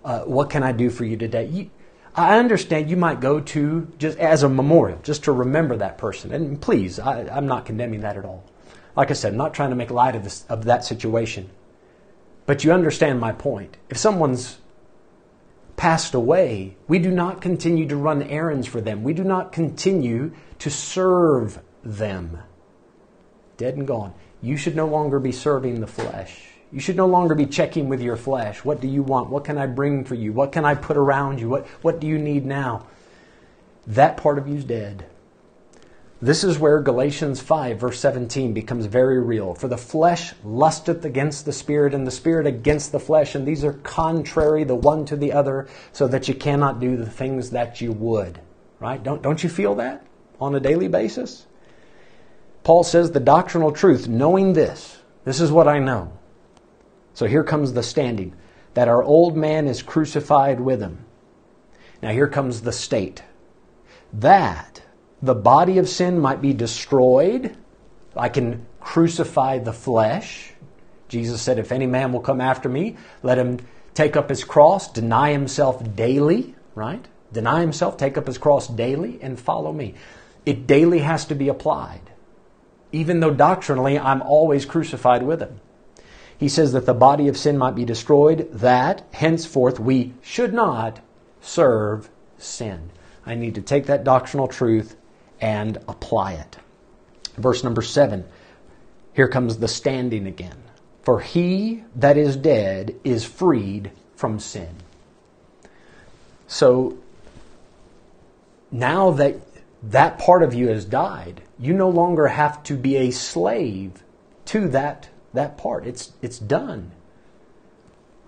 [0.03, 1.47] Uh, what can I do for you today?
[1.47, 1.71] You,
[2.15, 6.33] I understand you might go to just as a memorial, just to remember that person.
[6.33, 8.45] And please, I, am not condemning that at all.
[8.97, 11.51] Like I said, I'm not trying to make light of, this, of that situation.
[12.47, 13.77] But you understand my point.
[13.89, 14.59] If someone's
[15.77, 19.05] passed away, we do not continue to run errands for them.
[19.05, 22.39] We do not continue to serve them.
[23.57, 24.15] Dead and gone.
[24.43, 26.50] You should no longer be serving the flesh.
[26.73, 28.65] You should no longer be checking with your flesh.
[28.65, 29.31] What do you want?
[29.31, 30.33] What can I bring for you?
[30.33, 31.49] What can I put around you?
[31.49, 32.87] What, what do you need now?
[33.87, 35.07] That part of you is dead.
[36.23, 39.55] This is where Galatians 5, verse 17, becomes very real.
[39.55, 43.65] For the flesh lusteth against the spirit, and the spirit against the flesh, and these
[43.65, 47.81] are contrary the one to the other, so that you cannot do the things that
[47.81, 48.39] you would.
[48.79, 49.03] Right?
[49.03, 50.07] Don't, don't you feel that
[50.39, 51.47] on a daily basis?
[52.65, 56.13] Paul says the doctrinal truth, knowing this, this is what I know.
[57.15, 58.35] So here comes the standing
[58.75, 61.05] that our old man is crucified with him.
[62.03, 63.23] Now here comes the state.
[64.13, 64.83] That
[65.23, 67.57] the body of sin might be destroyed.
[68.17, 70.53] I can crucify the flesh.
[71.09, 73.59] Jesus said, If any man will come after me, let him
[73.95, 77.05] take up his cross, deny himself daily, right?
[77.33, 79.95] Deny himself, take up his cross daily, and follow me.
[80.47, 82.11] It daily has to be applied.
[82.93, 85.61] Even though doctrinally I'm always crucified with him.
[86.41, 91.01] He says that the body of sin might be destroyed, that henceforth we should not
[91.43, 92.91] serve sin.
[93.27, 94.97] I need to take that doctrinal truth
[95.39, 96.57] and apply it.
[97.37, 98.25] Verse number seven.
[99.13, 100.57] Here comes the standing again.
[101.03, 104.77] For he that is dead is freed from sin.
[106.49, 106.97] So
[108.71, 109.37] now that
[109.83, 114.03] that part of you has died, you no longer have to be a slave
[114.47, 115.87] to that, that part.
[115.87, 116.93] It's, it's done.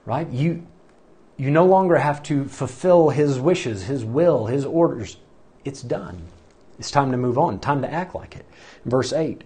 [0.05, 0.29] Right?
[0.29, 0.67] You,
[1.37, 5.17] you no longer have to fulfill his wishes, his will, his orders.
[5.65, 6.23] It's done.
[6.79, 8.47] It's time to move on, time to act like it.
[8.85, 9.45] Verse 8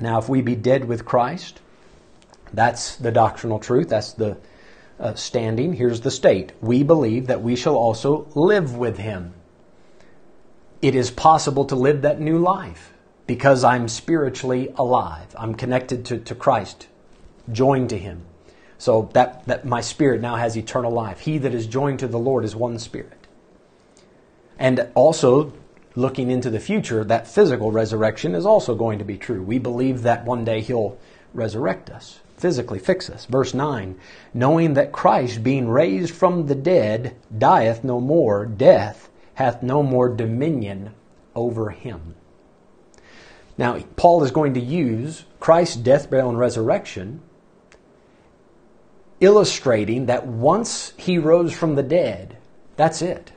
[0.00, 1.60] now, if we be dead with Christ,
[2.52, 4.38] that's the doctrinal truth, that's the
[4.98, 5.74] uh, standing.
[5.74, 9.34] Here's the state we believe that we shall also live with him.
[10.80, 12.94] It is possible to live that new life
[13.30, 15.36] because I'm spiritually alive.
[15.38, 16.88] I'm connected to, to Christ,
[17.52, 18.22] joined to him.
[18.76, 21.20] So that, that my spirit now has eternal life.
[21.20, 23.28] He that is joined to the Lord is one spirit.
[24.58, 25.52] And also,
[25.94, 29.44] looking into the future, that physical resurrection is also going to be true.
[29.44, 30.98] We believe that one day He'll
[31.32, 33.26] resurrect us, physically fix us.
[33.26, 33.96] Verse 9
[34.34, 40.08] Knowing that Christ, being raised from the dead, dieth no more, death hath no more
[40.08, 40.94] dominion
[41.36, 42.16] over him.
[43.60, 47.22] Now, Paul is going to use Christ's death, burial, and resurrection,
[49.20, 52.36] illustrating that once he rose from the dead,
[52.76, 53.32] that's it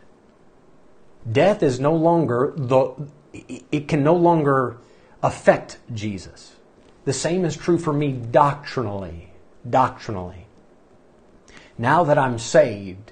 [1.30, 2.94] death is no longer the
[3.72, 4.78] it can no longer
[5.24, 6.56] affect Jesus.
[7.06, 9.32] The same is true for me doctrinally.
[9.68, 10.46] Doctrinally.
[11.78, 13.12] Now that I'm saved,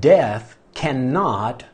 [0.00, 1.64] death cannot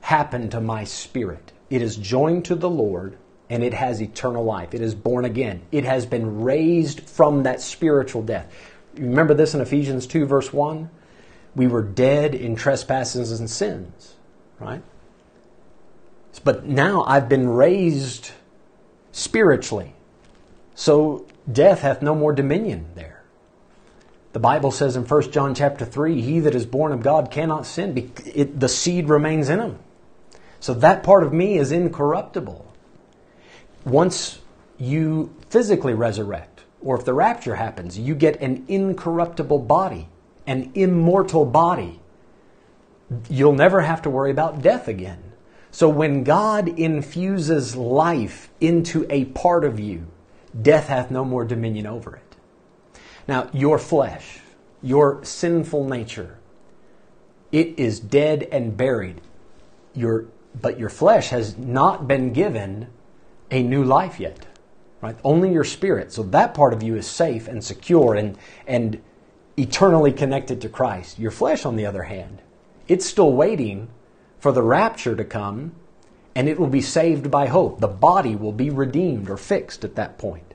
[0.00, 1.52] happen to my spirit.
[1.70, 3.16] It is joined to the Lord
[3.50, 4.74] and it has eternal life.
[4.74, 5.62] It is born again.
[5.72, 8.52] It has been raised from that spiritual death.
[8.94, 10.90] Remember this in Ephesians 2, verse 1?
[11.54, 14.14] We were dead in trespasses and sins
[14.58, 14.82] right?
[16.44, 18.30] But now I've been raised
[19.12, 19.94] spiritually.
[20.74, 23.22] So death hath no more dominion there.
[24.32, 27.66] The Bible says in 1 John chapter 3, he that is born of God cannot
[27.66, 28.12] sin.
[28.24, 29.78] It, the seed remains in him.
[30.60, 32.64] So that part of me is incorruptible.
[33.88, 34.40] Once
[34.78, 40.08] you physically resurrect, or if the rapture happens, you get an incorruptible body,
[40.46, 42.00] an immortal body
[43.28, 45.22] you'll never have to worry about death again.
[45.70, 50.06] So when God infuses life into a part of you,
[50.60, 52.36] death hath no more dominion over it.
[53.26, 54.40] Now, your flesh,
[54.82, 56.38] your sinful nature,
[57.52, 59.20] it is dead and buried.
[59.94, 60.26] Your,
[60.58, 62.88] but your flesh has not been given
[63.50, 64.46] a new life yet.
[65.00, 65.16] Right?
[65.22, 66.12] Only your spirit.
[66.12, 69.00] So that part of you is safe and secure and, and
[69.56, 71.18] eternally connected to Christ.
[71.18, 72.42] Your flesh, on the other hand,
[72.88, 73.88] it's still waiting
[74.40, 75.72] for the rapture to come
[76.34, 77.80] and it will be saved by hope.
[77.80, 80.54] The body will be redeemed or fixed at that point.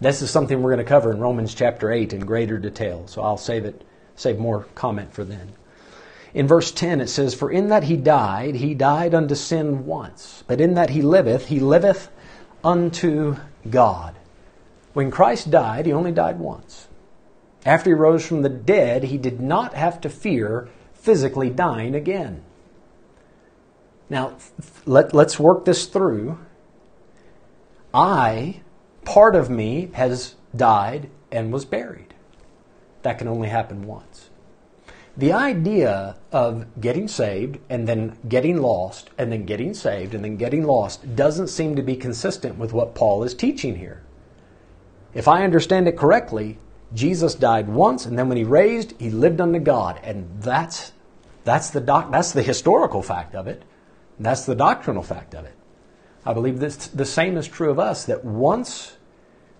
[0.00, 3.22] This is something we're going to cover in Romans chapter 8 in greater detail, so
[3.22, 3.82] I'll save it
[4.14, 5.52] save more comment for then.
[6.34, 10.44] In verse 10 it says, For in that he died, he died unto sin once,
[10.46, 12.10] but in that he liveth, he liveth
[12.62, 13.36] unto
[13.68, 14.14] God.
[14.92, 16.88] When Christ died, he only died once.
[17.64, 22.42] After he rose from the dead, he did not have to fear physically dying again.
[24.08, 24.36] Now,
[24.84, 26.38] let, let's work this through.
[27.92, 28.60] I,
[29.04, 32.14] part of me, has died and was buried.
[33.02, 34.25] That can only happen once.
[35.18, 40.36] The idea of getting saved and then getting lost and then getting saved and then
[40.36, 44.02] getting lost doesn't seem to be consistent with what Paul is teaching here.
[45.14, 46.58] If I understand it correctly,
[46.92, 49.98] Jesus died once and then when he raised, he lived unto God.
[50.02, 50.92] And that's
[51.44, 53.62] that's the, doc, that's the historical fact of it.
[54.18, 55.54] That's the doctrinal fact of it.
[56.24, 58.96] I believe this, the same is true of us that once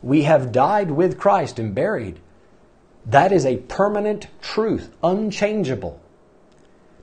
[0.02, 2.18] we have died with Christ and buried,
[3.06, 6.00] that is a permanent truth, unchangeable.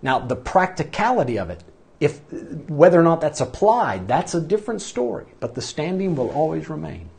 [0.01, 1.63] Now, the practicality of it,
[1.99, 2.19] if
[2.67, 7.09] whether or not that's applied, that's a different story, but the standing will always remain.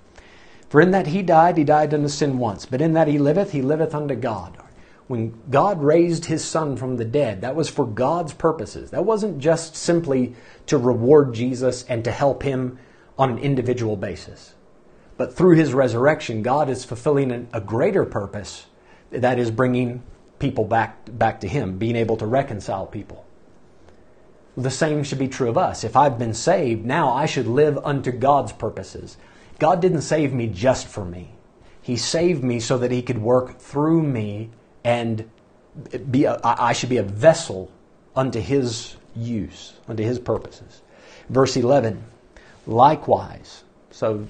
[0.68, 3.52] For in that he died, he died unto sin once, but in that he liveth,
[3.52, 4.58] he liveth unto God
[5.06, 8.90] when God raised his son from the dead, that was for God's purposes.
[8.90, 10.34] That wasn't just simply
[10.66, 12.78] to reward Jesus and to help him
[13.18, 14.54] on an individual basis.
[15.16, 18.66] But through his resurrection, God is fulfilling a greater purpose
[19.20, 20.02] that is bringing
[20.38, 23.24] people back, back to him, being able to reconcile people.
[24.56, 25.84] The same should be true of us.
[25.84, 29.16] If I've been saved, now I should live unto God's purposes.
[29.58, 31.30] God didn't save me just for me.
[31.82, 34.50] He saved me so that He could work through me
[34.84, 35.28] and
[36.10, 37.70] be a, I should be a vessel
[38.14, 40.82] unto His use, unto His purposes.
[41.28, 42.02] Verse 11,
[42.66, 43.64] likewise.
[43.90, 44.26] So,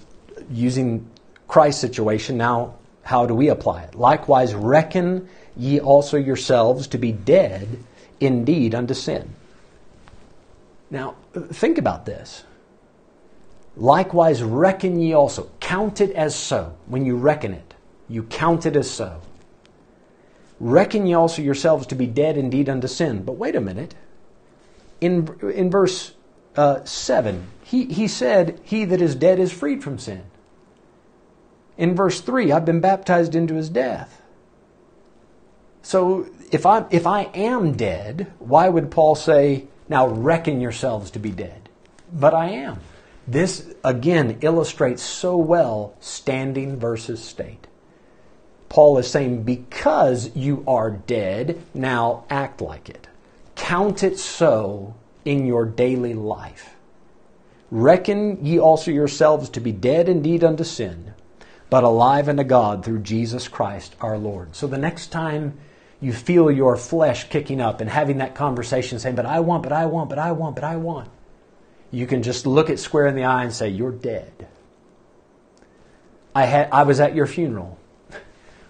[0.51, 1.09] using
[1.49, 3.95] Christ's situation, now how do we apply it?
[3.95, 7.69] Likewise, reckon ye also yourselves to be dead
[8.19, 9.35] indeed unto sin.
[10.91, 12.45] Now, think about this.
[13.77, 15.51] Likewise, reckon ye also.
[15.61, 16.77] Count it as so.
[16.87, 17.75] When you reckon it,
[18.09, 19.21] you count it as so.
[20.59, 23.23] Reckon ye also yourselves to be dead indeed unto sin.
[23.23, 23.95] But wait a minute.
[25.01, 26.15] In, in verse
[26.57, 30.23] uh, 7, he, he said, He that is dead is freed from sin.
[31.77, 34.23] In verse 3, I've been baptized into his death.
[35.83, 41.19] So if I, if I am dead, why would Paul say, Now reckon yourselves to
[41.19, 41.69] be dead?
[42.13, 42.81] But I am.
[43.27, 47.67] This, again, illustrates so well standing versus state.
[48.69, 53.07] Paul is saying, because you are dead, now act like it.
[53.55, 56.75] Count it so in your daily life.
[57.71, 61.14] Reckon ye also yourselves to be dead indeed unto sin,
[61.75, 64.55] but alive unto God through Jesus Christ our Lord.
[64.55, 65.59] So the next time
[66.01, 69.73] you feel your flesh kicking up and having that conversation saying, But I want, but
[69.73, 71.11] I want, but I want, but I want,
[71.91, 74.47] you can just look it square in the eye and say, You're dead.
[76.33, 77.77] I, had, I was at your funeral.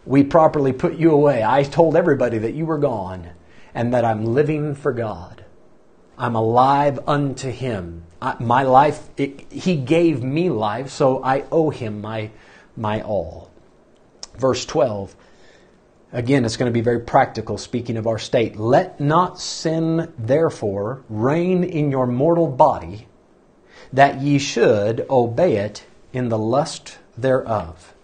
[0.07, 1.45] We properly put you away.
[1.45, 3.33] I told everybody that you were gone
[3.75, 5.45] and that I'm living for God.
[6.17, 8.05] I'm alive unto Him.
[8.23, 12.31] I, my life, it, He gave me life, so I owe Him my,
[12.77, 13.51] my all.
[14.37, 15.15] Verse 12.
[16.13, 18.57] Again, it's going to be very practical, speaking of our state.
[18.57, 23.09] Let not sin, therefore, reign in your mortal body
[23.93, 27.95] that ye should obey it in the lust thereof.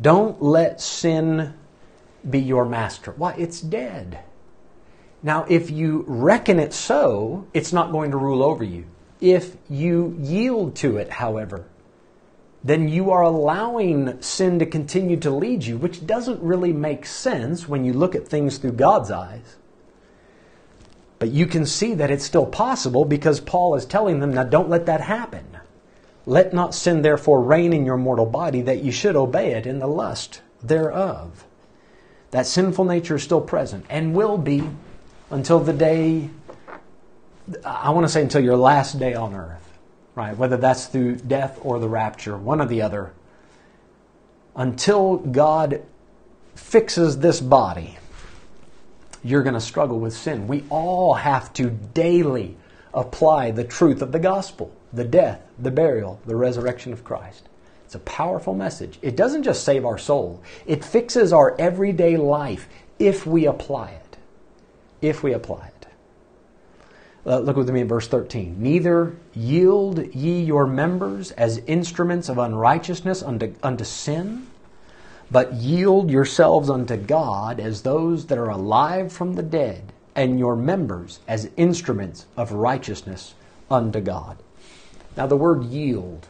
[0.00, 1.54] Don't let sin
[2.28, 3.12] be your master.
[3.12, 3.34] Why?
[3.38, 4.20] It's dead.
[5.22, 8.86] Now, if you reckon it so, it's not going to rule over you.
[9.20, 11.66] If you yield to it, however,
[12.64, 17.68] then you are allowing sin to continue to lead you, which doesn't really make sense
[17.68, 19.56] when you look at things through God's eyes.
[21.18, 24.68] But you can see that it's still possible because Paul is telling them, now don't
[24.68, 25.46] let that happen.
[26.26, 29.78] Let not sin therefore reign in your mortal body that you should obey it in
[29.80, 31.44] the lust thereof.
[32.30, 34.62] That sinful nature is still present and will be
[35.30, 36.30] until the day,
[37.64, 39.61] I want to say until your last day on earth,
[40.14, 40.36] right?
[40.36, 43.12] Whether that's through death or the rapture, one or the other.
[44.54, 45.82] Until God
[46.54, 47.98] fixes this body
[49.24, 50.48] you're going to struggle with sin.
[50.48, 52.56] We all have to daily
[52.92, 57.48] apply the truth of the gospel the death, the burial, the resurrection of Christ.
[57.86, 58.98] It's a powerful message.
[59.00, 64.16] It doesn't just save our soul, it fixes our everyday life if we apply it.
[65.00, 65.81] If we apply it.
[67.24, 68.56] Uh, look with me in verse 13.
[68.58, 74.46] Neither yield ye your members as instruments of unrighteousness unto, unto sin
[75.32, 80.54] but yield yourselves unto God as those that are alive from the dead, and your
[80.54, 83.34] members as instruments of righteousness
[83.70, 84.36] unto God.
[85.16, 86.28] Now, the word yield,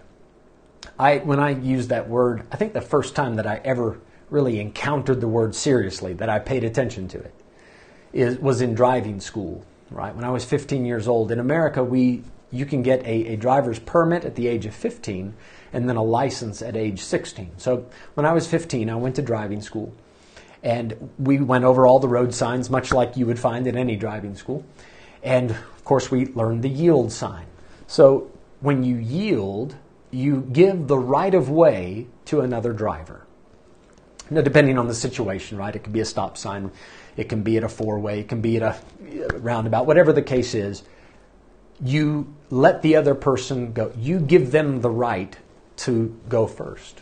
[1.01, 3.99] I, when I use that word, I think the first time that I ever
[4.31, 7.35] really encountered the word seriously, that I paid attention to it,
[8.13, 10.15] is, was in driving school, right?
[10.15, 11.31] When I was 15 years old.
[11.31, 15.35] In America, we, you can get a, a driver's permit at the age of 15,
[15.73, 17.53] and then a license at age 16.
[17.59, 19.93] So when I was 15, I went to driving school.
[20.63, 23.97] And we went over all the road signs, much like you would find at any
[23.97, 24.65] driving school.
[25.23, 27.47] And of course, we learned the yield sign.
[27.87, 29.75] So when you yield,
[30.11, 33.27] you give the right of way to another driver.
[34.31, 35.75] Now, depending on the situation, right?
[35.75, 36.71] It could be a stop sign,
[37.17, 40.13] it can be at a four way, it can be at a uh, roundabout, whatever
[40.13, 40.83] the case is.
[41.83, 43.93] You let the other person go.
[43.97, 45.37] You give them the right
[45.79, 47.01] to go first.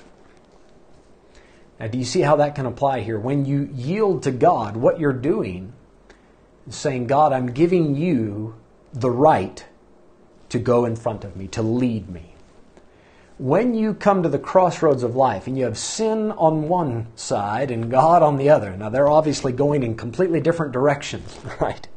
[1.79, 3.19] Now, do you see how that can apply here?
[3.19, 5.73] When you yield to God, what you're doing
[6.69, 8.55] is saying, God, I'm giving you
[8.93, 9.65] the right
[10.51, 12.30] to go in front of me, to lead me.
[13.41, 17.71] When you come to the crossroads of life and you have sin on one side
[17.71, 21.89] and God on the other, now they're obviously going in completely different directions, right?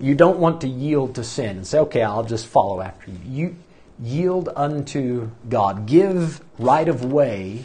[0.00, 3.18] You don't want to yield to sin and say, okay, I'll just follow after you.
[3.26, 3.56] You,
[4.02, 7.64] yield unto God, give right of way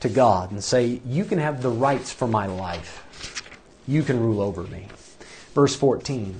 [0.00, 3.02] to God, and say, You can have the rights for my life.
[3.86, 4.88] You can rule over me.
[5.54, 6.34] Verse 14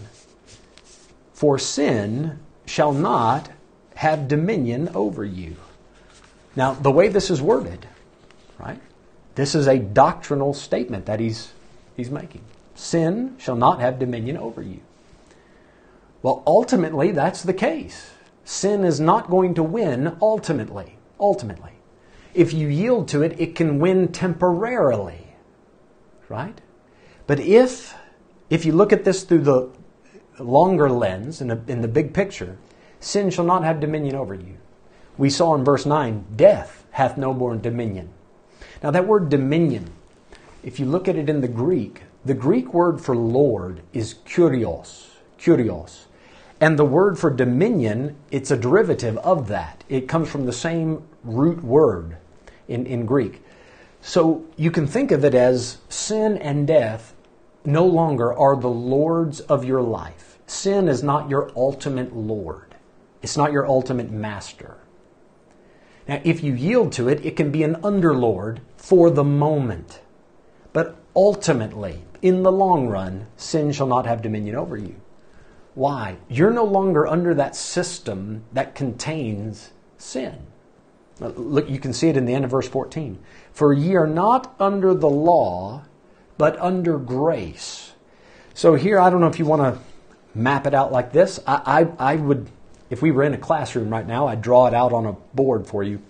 [1.33, 3.51] For sin shall not
[3.97, 5.57] have dominion over you.
[6.55, 7.87] Now, the way this is worded,
[8.59, 8.81] right?
[9.35, 11.53] This is a doctrinal statement that he's,
[11.97, 12.43] he's making.
[12.75, 14.81] Sin shall not have dominion over you.
[16.23, 18.11] Well, ultimately, that's the case.
[18.45, 20.99] Sin is not going to win ultimately.
[21.19, 21.73] Ultimately.
[22.35, 25.27] If you yield to it, it can win temporarily.
[26.29, 26.61] Right?
[27.27, 27.95] But if,
[28.51, 29.71] if you look at this through the
[30.39, 32.59] longer lens, in the, in the big picture,
[33.07, 34.57] sin shall not have dominion over you.
[35.17, 38.11] We saw in verse 9, death hath no more dominion.
[38.83, 39.93] Now, that word dominion,
[40.63, 45.07] if you look at it in the Greek, the Greek word for Lord is kurios.
[45.39, 46.07] Kurios.
[46.61, 49.85] And the word for dominion, it's a derivative of that.
[49.89, 52.17] It comes from the same root word
[52.67, 53.43] in, in Greek.
[54.01, 57.15] So you can think of it as sin and death
[57.65, 60.39] no longer are the lords of your life.
[60.47, 62.66] Sin is not your ultimate lord,
[63.27, 64.77] it's not your ultimate master.
[66.07, 69.99] Now, if you yield to it, it can be an underlord for the moment.
[70.73, 74.95] But ultimately, in the long run, sin shall not have dominion over you.
[75.75, 76.19] Why?
[76.29, 80.39] You're no longer under that system that contains sin.
[81.19, 83.19] Look, you can see it in the end of verse 14.
[83.51, 85.83] For ye are not under the law,
[86.39, 87.93] but under grace.
[88.55, 89.81] So here, I don't know if you want to
[90.33, 91.41] map it out like this.
[91.45, 92.49] I, I, I would,
[92.91, 95.67] if we were in a classroom right now, I'd draw it out on a board
[95.67, 96.03] for you.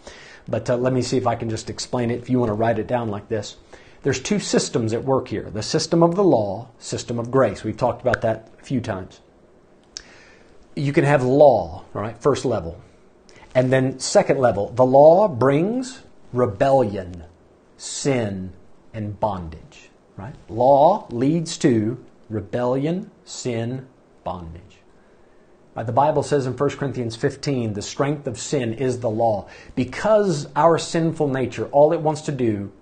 [0.48, 2.54] But uh, let me see if I can just explain it if you want to
[2.54, 3.56] write it down like this.
[4.02, 7.64] There's two systems at work here the system of the law, system of grace.
[7.64, 9.20] We've talked about that a few times.
[10.76, 12.80] You can have law, right, first level.
[13.54, 16.02] And then, second level, the law brings
[16.32, 17.24] rebellion,
[17.78, 18.52] sin,
[18.92, 19.88] and bondage.
[20.16, 20.34] Right?
[20.48, 23.86] Law leads to rebellion, sin,
[24.24, 24.75] bondage.
[25.76, 25.84] Right?
[25.84, 29.46] The Bible says in 1 Corinthians 15, the strength of sin is the law.
[29.74, 32.72] Because our sinful nature, all it wants to do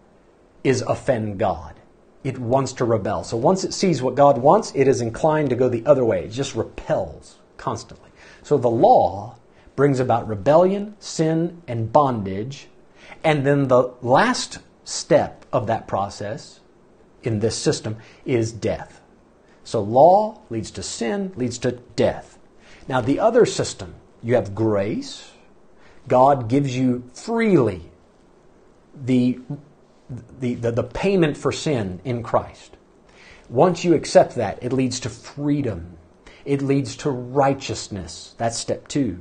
[0.63, 1.75] is offend God.
[2.23, 3.25] It wants to rebel.
[3.25, 6.25] So once it sees what God wants, it is inclined to go the other way.
[6.25, 8.11] It just repels constantly.
[8.43, 9.37] So the law
[9.77, 12.69] brings about rebellion, sin, and bondage.
[13.25, 16.61] And then the last step of that process
[17.23, 19.01] in this system is death.
[19.65, 22.34] So law leads to sin, leads to death.
[22.87, 25.32] Now, the other system, you have grace.
[26.07, 27.82] God gives you freely
[28.95, 29.41] the,
[30.41, 32.76] the, the, the, payment for sin in Christ.
[33.49, 35.97] Once you accept that, it leads to freedom.
[36.45, 38.35] It leads to righteousness.
[38.37, 39.18] That's step two.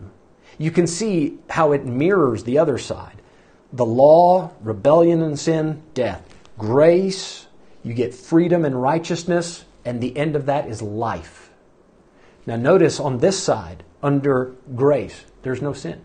[0.58, 3.22] You can see how it mirrors the other side.
[3.72, 6.22] The law, rebellion and sin, death.
[6.58, 7.48] Grace,
[7.82, 11.43] you get freedom and righteousness, and the end of that is life.
[12.46, 16.02] Now, notice on this side, under grace, there's no sin.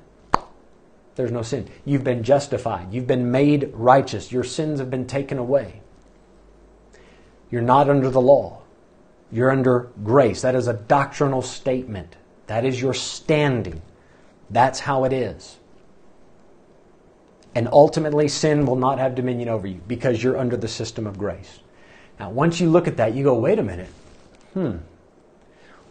[1.17, 1.69] There's no sin.
[1.85, 2.93] You've been justified.
[2.93, 4.31] You've been made righteous.
[4.31, 5.81] Your sins have been taken away.
[7.51, 8.63] You're not under the law.
[9.33, 10.43] You're under grace.
[10.43, 12.15] That is a doctrinal statement.
[12.47, 13.83] That is your standing.
[14.49, 15.59] That's how it is.
[17.55, 21.19] And ultimately, sin will not have dominion over you because you're under the system of
[21.19, 21.59] grace.
[22.21, 23.91] Now, once you look at that, you go, wait a minute.
[24.55, 24.77] Hmm.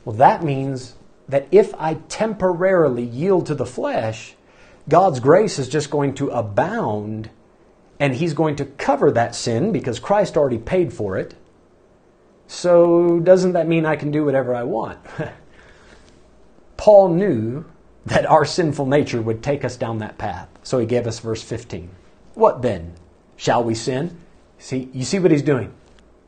[0.08, 0.96] Well, that means
[1.28, 4.36] that if I temporarily yield to the flesh,
[4.88, 7.30] God's grace is just going to abound
[8.00, 11.36] and He's going to cover that sin because Christ already paid for it.
[12.48, 14.98] So, doesn't that mean I can do whatever I want?
[16.78, 17.66] Paul knew
[18.06, 20.48] that our sinful nature would take us down that path.
[20.64, 21.90] So he gave us verse 15.
[22.34, 22.94] What then?
[23.36, 24.18] Shall we sin?
[24.58, 25.74] See, you see what he's doing?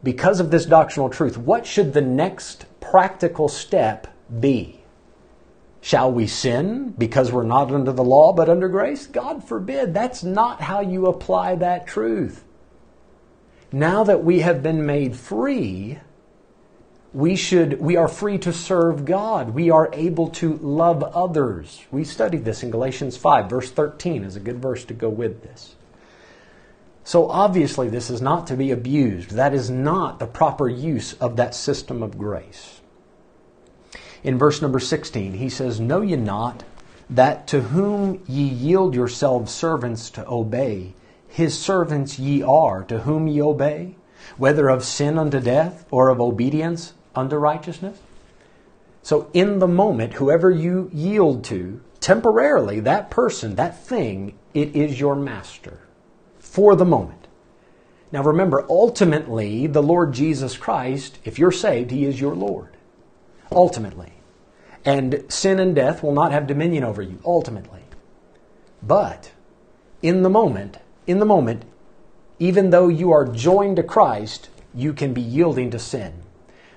[0.03, 4.07] because of this doctrinal truth, what should the next practical step
[4.39, 4.79] be?
[5.81, 9.07] Shall we sin because we're not under the law but under grace?
[9.07, 9.93] God forbid.
[9.93, 12.43] That's not how you apply that truth.
[13.71, 15.99] Now that we have been made free,
[17.13, 19.51] we should we are free to serve God.
[19.51, 21.85] We are able to love others.
[21.91, 25.43] We studied this in Galatians 5 verse 13 is a good verse to go with
[25.43, 25.75] this.
[27.03, 29.31] So obviously, this is not to be abused.
[29.31, 32.78] That is not the proper use of that system of grace.
[34.23, 36.63] In verse number 16, he says, Know ye not
[37.09, 40.93] that to whom ye yield yourselves servants to obey,
[41.27, 43.95] his servants ye are, to whom ye obey,
[44.37, 47.99] whether of sin unto death or of obedience unto righteousness?
[49.01, 54.99] So, in the moment, whoever you yield to, temporarily, that person, that thing, it is
[54.99, 55.79] your master
[56.39, 57.27] for the moment.
[58.11, 62.75] Now remember, ultimately, the Lord Jesus Christ, if you're saved, He is your Lord.
[63.51, 64.13] Ultimately.
[64.85, 67.81] And sin and death will not have dominion over you, ultimately.
[68.81, 69.31] But
[70.01, 71.63] in the moment, in the moment,
[72.39, 76.13] even though you are joined to Christ, you can be yielding to sin.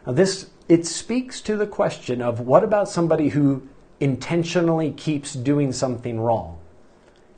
[0.07, 3.69] Now this it speaks to the question of what about somebody who
[4.01, 6.59] intentionally keeps doing something wrong?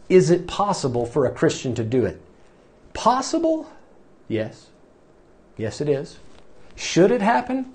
[0.09, 2.21] Is it possible for a Christian to do it?
[2.93, 3.71] Possible?
[4.29, 4.69] Yes.
[5.57, 6.19] Yes, it is.
[6.77, 7.73] Should it happen?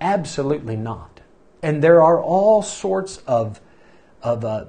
[0.00, 1.20] Absolutely not.
[1.62, 3.60] And there are all sorts of,
[4.22, 4.66] of uh,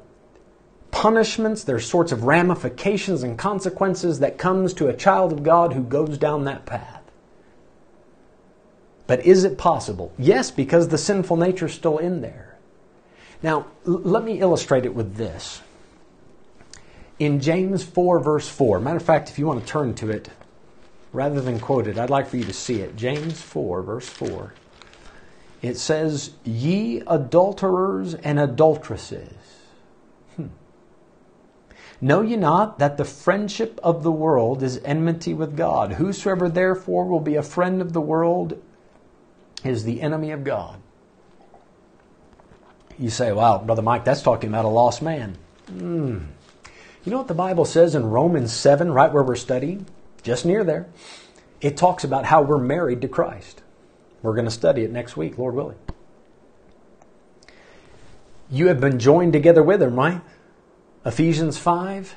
[0.91, 5.83] punishments, there's sorts of ramifications and consequences that comes to a child of God who
[5.83, 7.03] goes down that path.
[9.05, 10.13] But is it possible?
[10.17, 12.57] Yes, because the sinful nature is still in there.
[13.41, 15.61] Now, l- let me illustrate it with this.
[17.19, 20.29] In James 4, verse 4, matter of fact, if you want to turn to it,
[21.13, 22.95] rather than quote it, I'd like for you to see it.
[22.95, 24.53] James 4, verse 4.
[25.61, 29.33] It says, Ye adulterers and adulteresses.
[30.35, 30.47] Hmm.
[31.99, 35.93] Know ye not that the friendship of the world is enmity with God?
[35.93, 38.61] Whosoever therefore will be a friend of the world
[39.63, 40.79] is the enemy of God.
[42.99, 45.37] You say, wow, Brother Mike, that's talking about a lost man.
[45.67, 46.19] Hmm.
[47.03, 49.85] You know what the Bible says in Romans 7, right where we're studying?
[50.23, 50.87] Just near there.
[51.61, 53.63] It talks about how we're married to Christ.
[54.21, 55.77] We're going to study it next week, Lord willing.
[58.49, 60.21] You have been joined together with Him, right?
[61.05, 62.15] Ephesians 5.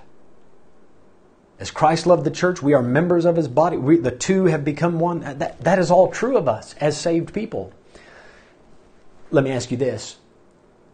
[1.59, 3.77] As Christ loved the church, we are members of His body.
[3.77, 5.21] We, the two have become one.
[5.21, 7.73] That, that is all true of us as saved people.
[9.31, 10.17] Let me ask you this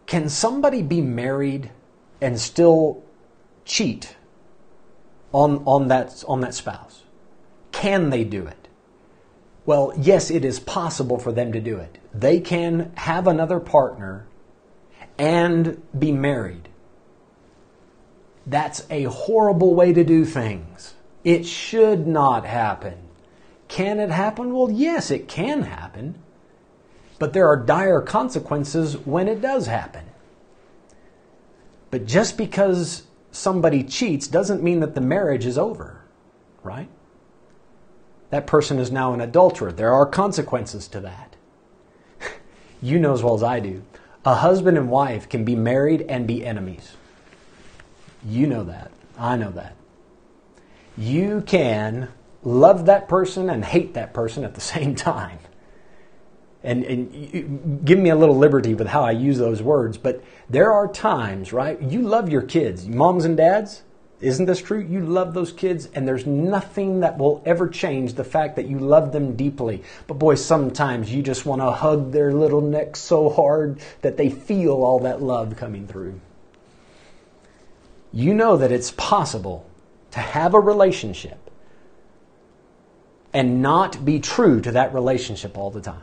[0.05, 1.71] Can somebody be married
[2.19, 3.03] and still
[3.63, 4.15] cheat
[5.31, 7.03] on, on, that, on that spouse?
[7.71, 8.56] Can they do it?
[9.67, 11.97] Well, yes, it is possible for them to do it.
[12.13, 14.25] They can have another partner
[15.17, 16.69] and be married.
[18.45, 20.93] That's a horrible way to do things.
[21.25, 22.97] It should not happen.
[23.67, 24.53] Can it happen?
[24.53, 26.15] Well, yes, it can happen.
[27.19, 30.05] But there are dire consequences when it does happen.
[31.91, 36.03] But just because somebody cheats doesn't mean that the marriage is over,
[36.63, 36.87] right?
[38.29, 39.71] That person is now an adulterer.
[39.71, 41.35] There are consequences to that.
[42.81, 43.83] you know as well as I do.
[44.25, 46.97] A husband and wife can be married and be enemies.
[48.25, 48.91] You know that.
[49.17, 49.75] I know that.
[50.97, 52.09] You can
[52.43, 55.39] love that person and hate that person at the same time.
[56.63, 60.73] And, and give me a little liberty with how I use those words, but there
[60.73, 61.81] are times, right?
[61.81, 63.83] You love your kids, moms and dads.
[64.19, 64.79] Isn't this true?
[64.79, 68.79] You love those kids, and there's nothing that will ever change the fact that you
[68.79, 69.83] love them deeply.
[70.07, 74.29] But boy, sometimes you just want to hug their little necks so hard that they
[74.29, 76.19] feel all that love coming through.
[78.11, 79.69] You know that it's possible
[80.11, 81.37] to have a relationship
[83.33, 86.01] and not be true to that relationship all the time.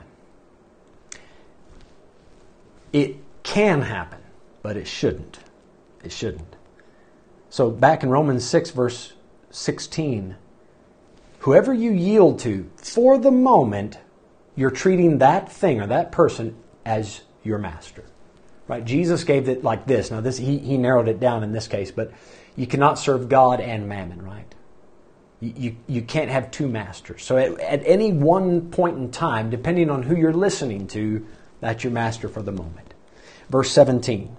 [2.93, 4.21] It can happen,
[4.63, 5.41] but it shouldn't.
[6.05, 6.54] It shouldn't.
[7.55, 9.13] So back in Romans 6, verse
[9.53, 10.35] 16,
[11.39, 13.97] whoever you yield to, for the moment,
[14.57, 18.03] you're treating that thing or that person as your master.
[18.67, 18.85] Right?
[18.85, 20.11] Jesus gave it like this.
[20.11, 22.11] Now this he, he narrowed it down in this case, but
[22.57, 24.53] you cannot serve God and mammon, right?
[25.39, 27.23] You, you, can't have two masters.
[27.23, 31.25] So at, at any one point in time, depending on who you're listening to,
[31.61, 32.95] that's your master for the moment.
[33.49, 34.37] Verse 17.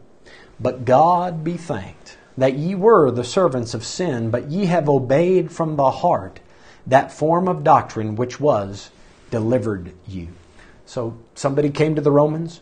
[0.59, 5.51] But God be thanked that ye were the servants of sin, but ye have obeyed
[5.51, 6.39] from the heart
[6.88, 8.91] that form of doctrine which was
[9.31, 10.27] delivered you.
[10.86, 12.61] So somebody came to the Romans,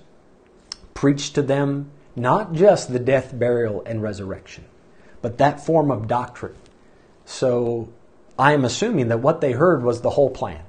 [0.93, 4.65] preached to them not just the death, burial, and resurrection,
[5.21, 6.55] but that form of doctrine.
[7.25, 7.89] So
[8.37, 10.61] I am assuming that what they heard was the whole plan.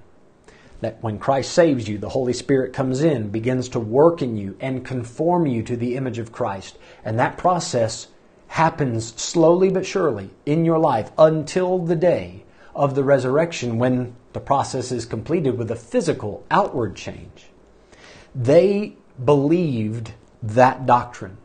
[0.80, 4.57] That when Christ saves you, the Holy Spirit comes in, begins to work in you,
[4.61, 6.76] and conform you to the image of Christ.
[7.05, 8.09] And that process
[8.55, 12.40] happens slowly but surely in your life until the day
[12.72, 17.46] of the resurrection when the process is completed with a physical outward change.
[18.32, 18.94] They
[19.24, 21.36] believed that doctrine.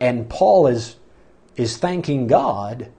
[0.00, 0.96] And Paul is,
[1.54, 2.90] is thanking God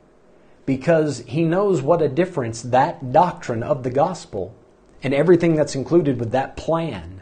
[0.65, 4.55] because he knows what a difference that doctrine of the gospel
[5.03, 7.21] and everything that's included with that plan,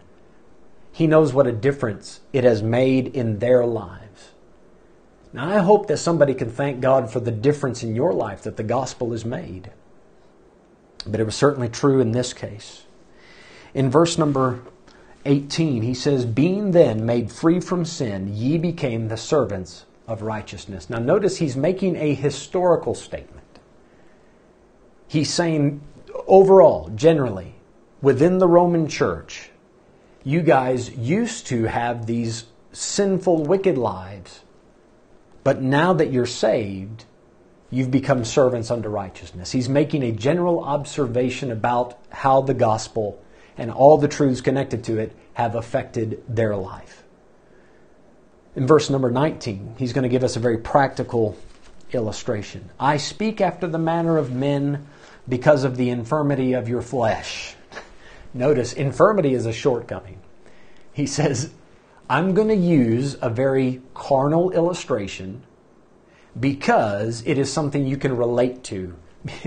[0.91, 4.05] he knows what a difference it has made in their lives.
[5.36, 8.56] Now, I hope that somebody can thank God for the difference in your life that
[8.56, 9.70] the gospel has made.
[11.06, 12.86] But it was certainly true in this case.
[13.74, 14.62] In verse number
[15.26, 20.90] 18, he says, Being then made free from sin, ye became the servants of righteousness.
[20.90, 23.60] Now, notice he's making a historical statement.
[25.06, 25.82] He's saying,
[26.28, 27.56] overall, generally,
[28.02, 29.50] within the Roman church,
[30.24, 34.45] you guys used to have these sinful, wicked lives,
[35.46, 37.06] but now that you're saved,
[37.70, 39.52] you've become servants unto righteousness.
[39.52, 43.24] He's making a general observation about how the gospel
[43.56, 47.04] and all the truths connected to it have affected their life.
[48.56, 51.38] In verse number 19, he's going to give us a very practical
[51.91, 52.72] illustration.
[52.80, 54.88] I speak after the manner of men
[55.30, 57.54] because of the infirmity of your flesh.
[58.34, 60.18] Notice, infirmity is a shortcoming.
[60.91, 61.52] He says,
[62.10, 65.43] I'm going to use a very carnal illustration
[66.39, 68.95] because it is something you can relate to.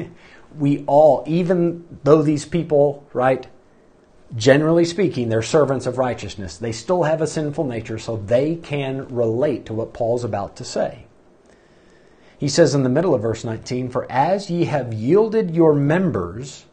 [0.58, 3.46] we all, even though these people, right,
[4.34, 9.06] generally speaking, they're servants of righteousness, they still have a sinful nature, so they can
[9.14, 11.04] relate to what Paul's about to say.
[12.38, 16.64] He says in the middle of verse 19, For as ye have yielded your members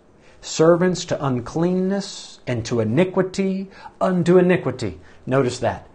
[0.41, 3.69] servants to uncleanness and to iniquity
[3.99, 4.99] unto iniquity.
[5.25, 5.87] Notice that.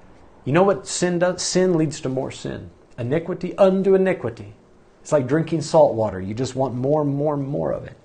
[0.45, 1.43] You know what sin does?
[1.43, 2.71] Sin leads to more sin.
[2.99, 4.55] Iniquity unto iniquity.
[5.01, 6.21] It's like drinking salt water.
[6.21, 7.97] You just want more and more and more of it.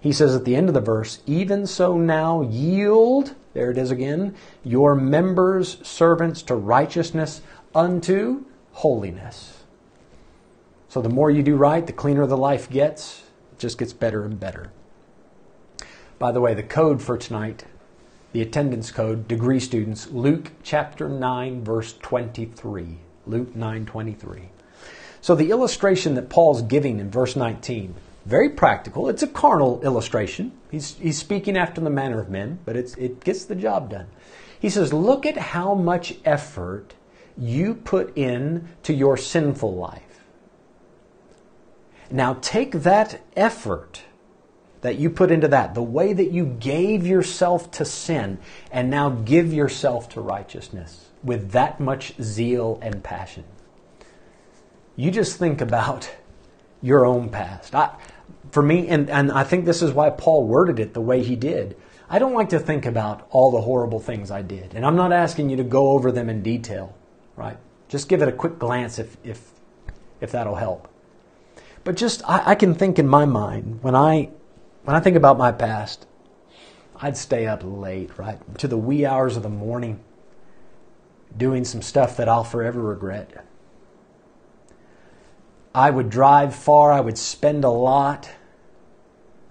[0.00, 3.92] He says at the end of the verse, Even so now yield, there it is
[3.92, 7.40] again, your members servants to righteousness
[7.74, 9.62] unto holiness.
[10.88, 13.22] So the more you do right, the cleaner the life gets.
[13.52, 14.72] It just gets better and better.
[16.18, 17.64] By the way, the code for tonight,
[18.32, 22.98] the attendance code, degree students, Luke chapter 9, verse 23.
[23.26, 24.48] Luke 9 23.
[25.20, 27.94] So the illustration that Paul's giving in verse 19,
[28.26, 29.08] very practical.
[29.08, 30.52] It's a carnal illustration.
[30.70, 34.08] He's, he's speaking after the manner of men, but it's, it gets the job done.
[34.58, 36.94] He says, Look at how much effort
[37.36, 40.02] you put in to your sinful life.
[42.10, 44.02] Now take that effort
[44.82, 48.38] that you put into that, the way that you gave yourself to sin,
[48.70, 53.44] and now give yourself to righteousness with that much zeal and passion.
[54.96, 56.10] You just think about
[56.82, 57.74] your own past.
[57.74, 57.96] I,
[58.50, 61.36] for me, and, and I think this is why Paul worded it the way he
[61.36, 61.76] did.
[62.10, 64.74] I don't like to think about all the horrible things I did.
[64.74, 66.94] And I'm not asking you to go over them in detail,
[67.36, 67.56] right?
[67.88, 69.52] Just give it a quick glance if, if,
[70.20, 70.88] if that'll help.
[71.84, 74.30] But just I, I can think in my mind when I
[74.84, 76.06] when I think about my past,
[76.96, 80.00] I'd stay up late, right, to the wee hours of the morning,
[81.36, 83.44] doing some stuff that I'll forever regret.
[85.74, 86.92] I would drive far.
[86.92, 88.28] I would spend a lot.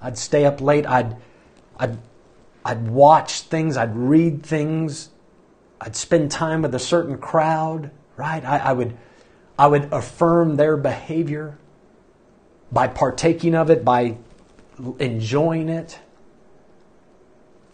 [0.01, 0.85] I'd stay up late.
[0.85, 1.17] I'd,
[1.79, 1.97] I'd,
[2.63, 3.75] I'd watch things.
[3.75, 5.09] I'd read things.
[5.79, 8.45] I'd spend time with a certain crowd, right?
[8.45, 8.95] I, I would,
[9.57, 11.57] I would affirm their behavior
[12.71, 14.17] by partaking of it, by
[14.99, 15.99] enjoying it.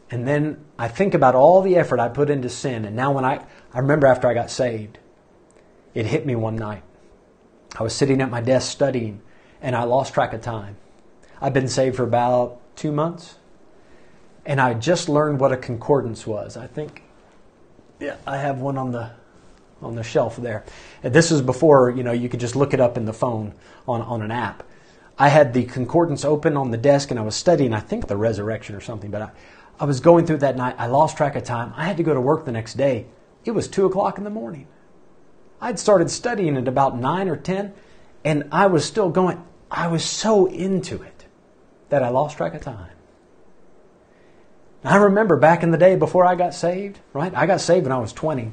[0.10, 2.86] And then I think about all the effort I put into sin.
[2.86, 5.00] And now, when I, I remember after I got saved,
[5.94, 6.84] it hit me one night.
[7.78, 9.22] I was sitting at my desk studying,
[9.62, 10.78] and I lost track of time.
[11.42, 13.36] I've been saved for about two months,
[14.46, 16.56] and I just learned what a concordance was.
[16.56, 17.04] I think,
[18.00, 19.12] yeah, I have one on the
[19.82, 20.64] on the shelf there.
[21.04, 23.54] And this is before you know you could just look it up in the phone
[23.88, 24.64] on on an app.
[25.20, 28.18] I had the concordance open on the desk and I was studying, I think the
[28.18, 29.32] resurrection or something, but I,
[29.80, 30.76] I was going through that night.
[30.78, 31.74] I lost track of time.
[31.76, 33.06] I had to go to work the next day.
[33.46, 34.68] It was 2 o'clock in the morning.
[35.60, 37.74] I'd started studying at about 9 or 10,
[38.24, 39.44] and I was still going.
[39.72, 41.26] I was so into it
[41.90, 42.92] that I lost track of time.
[44.84, 47.34] I remember back in the day before I got saved, right?
[47.36, 48.52] I got saved when I was 20.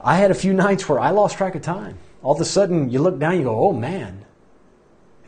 [0.00, 1.98] I had a few nights where I lost track of time.
[2.22, 4.24] All of a sudden, you look down, you go, oh man,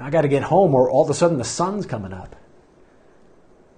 [0.02, 2.36] I got to get home, or all of a sudden the sun's coming up.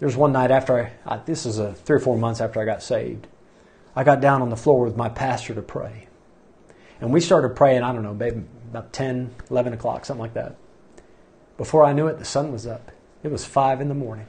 [0.00, 2.64] There's one night after I, I, this is a three or four months after I
[2.64, 3.28] got saved.
[3.94, 6.08] I got down on the floor with my pastor to pray.
[7.00, 10.56] And we started praying, I don't know, maybe about 10, 11 o'clock, something like that.
[11.56, 12.90] Before I knew it, the sun was up.
[13.22, 14.26] It was 5 in the morning.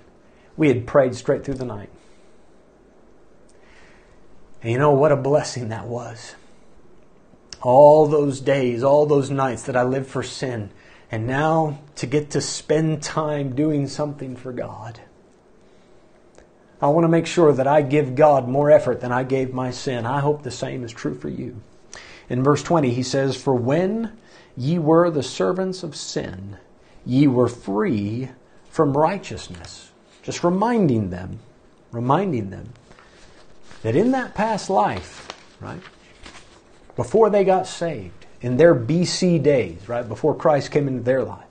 [0.57, 1.89] We had prayed straight through the night.
[4.61, 6.35] And you know what a blessing that was.
[7.61, 10.71] All those days, all those nights that I lived for sin
[11.13, 14.99] and now to get to spend time doing something for God.
[16.81, 19.69] I want to make sure that I give God more effort than I gave my
[19.69, 20.07] sin.
[20.07, 21.61] I hope the same is true for you.
[22.29, 24.17] In verse 20, he says, For when
[24.57, 26.57] ye were the servants of sin,
[27.05, 28.29] ye were free
[28.71, 29.91] from righteousness.
[30.23, 31.41] Just reminding them,
[31.91, 32.73] reminding them
[33.83, 35.27] that in that past life,
[35.59, 35.83] right,
[36.95, 41.47] before they got saved, in their BC days, right, before Christ came into their life,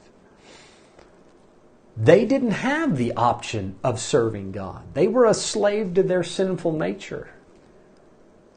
[1.96, 4.82] they didn't have the option of serving God.
[4.94, 7.30] They were a slave to their sinful nature.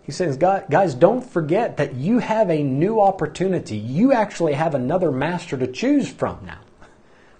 [0.03, 3.77] He says, guys, don't forget that you have a new opportunity.
[3.77, 6.59] You actually have another master to choose from now.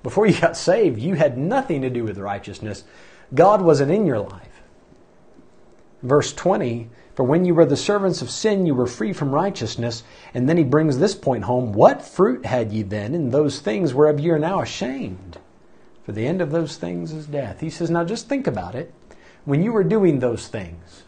[0.02, 2.84] Before you got saved, you had nothing to do with righteousness.
[3.34, 4.62] God wasn't in your life.
[6.04, 10.04] Verse 20, for when you were the servants of sin, you were free from righteousness.
[10.34, 11.72] And then he brings this point home.
[11.72, 15.38] What fruit had ye then in those things whereof ye are now ashamed?
[16.04, 17.62] For the end of those things is death.
[17.62, 18.94] He says, now just think about it.
[19.46, 21.04] When you were doing those things,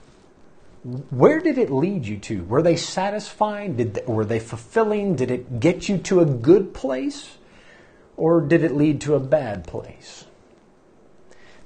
[1.10, 2.46] where did it lead you to?
[2.46, 3.76] Were they satisfying?
[3.76, 5.16] Did they, were they fulfilling?
[5.16, 7.38] Did it get you to a good place?
[8.16, 10.26] Or did it lead to a bad place?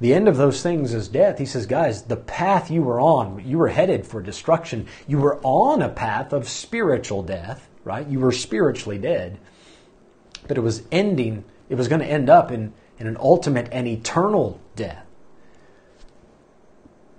[0.02, 1.38] The end of those things is death.
[1.38, 4.88] He says, guys, the path you were on, you were headed for destruction.
[5.08, 8.08] You were on a path of spiritual death, right?
[8.08, 9.38] You were spiritually dead.
[10.48, 13.88] But it was ending, it was going to end up in, in an ultimate and
[13.88, 15.06] eternal death.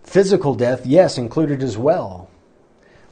[0.03, 2.28] Physical death, yes, included as well.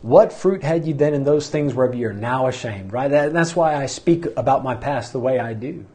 [0.03, 2.93] What fruit had you then in those things whereof you are now ashamed?
[2.93, 3.09] Right?
[3.09, 5.87] That, that's why I speak about my past the way I do.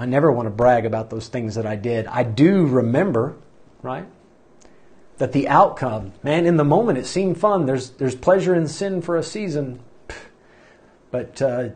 [0.00, 2.06] I never want to brag about those things that I did.
[2.06, 3.36] I do remember,
[3.82, 4.06] right?
[5.18, 7.66] That the outcome, man, in the moment it seemed fun.
[7.66, 9.80] There's, there's pleasure in sin for a season.
[11.10, 11.68] But uh,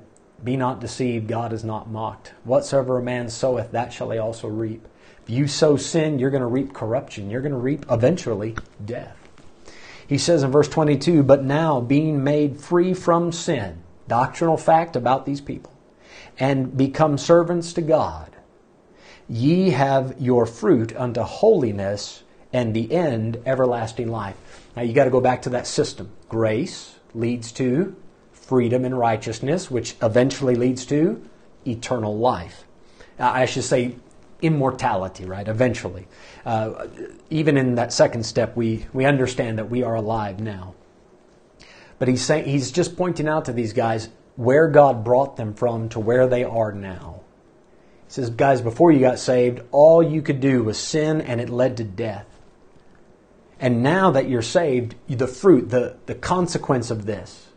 [0.43, 2.33] be not deceived, God is not mocked.
[2.45, 4.89] Whatsoever a man soweth, that shall he also reap.
[5.25, 7.29] If you sow sin, you're going to reap corruption.
[7.29, 9.18] You're going to reap eventually death.
[10.09, 15.27] He says in verse 22 But now, being made free from sin, doctrinal fact about
[15.27, 15.74] these people,
[16.39, 18.30] and become servants to God,
[19.28, 22.22] ye have your fruit unto holiness,
[22.53, 24.37] and the end everlasting life.
[24.76, 26.11] Now you got to go back to that system.
[26.28, 27.97] Grace leads to
[28.32, 31.22] freedom and righteousness, which eventually leads to
[31.66, 32.64] eternal life.
[33.18, 33.97] I should say
[34.41, 35.49] immortality, right?
[35.49, 36.07] Eventually.
[36.47, 36.87] Uh,
[37.30, 40.74] even in that second step, we, we understand that we are alive now.
[41.99, 45.89] But he's, saying, he's just pointing out to these guys where God brought them from
[45.91, 47.20] to where they are now.
[48.07, 51.49] He says, guys, before you got saved, all you could do was sin and it
[51.49, 52.26] led to death.
[53.61, 57.49] And now that you're saved, the fruit, the, the consequence of this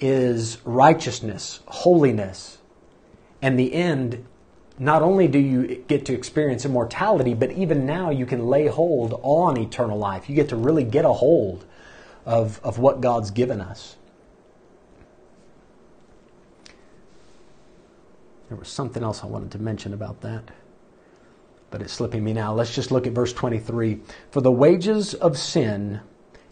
[0.00, 2.58] is righteousness, holiness,
[3.40, 4.26] and the end
[4.78, 9.20] not only do you get to experience immortality, but even now you can lay hold
[9.22, 10.28] on eternal life.
[10.28, 11.64] You get to really get a hold
[12.26, 13.96] of, of what God's given us.
[18.54, 20.52] There was something else I wanted to mention about that,
[21.72, 22.54] but it's slipping me now.
[22.54, 23.98] Let's just look at verse 23.
[24.30, 26.00] For the wages of sin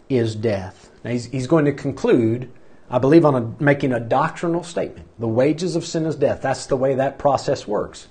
[0.09, 0.91] is death.
[1.05, 2.51] Now he's, he's going to conclude
[2.89, 5.07] I believe on a, making a doctrinal statement.
[5.17, 6.41] The wages of sin is death.
[6.41, 8.09] That's the way that process works.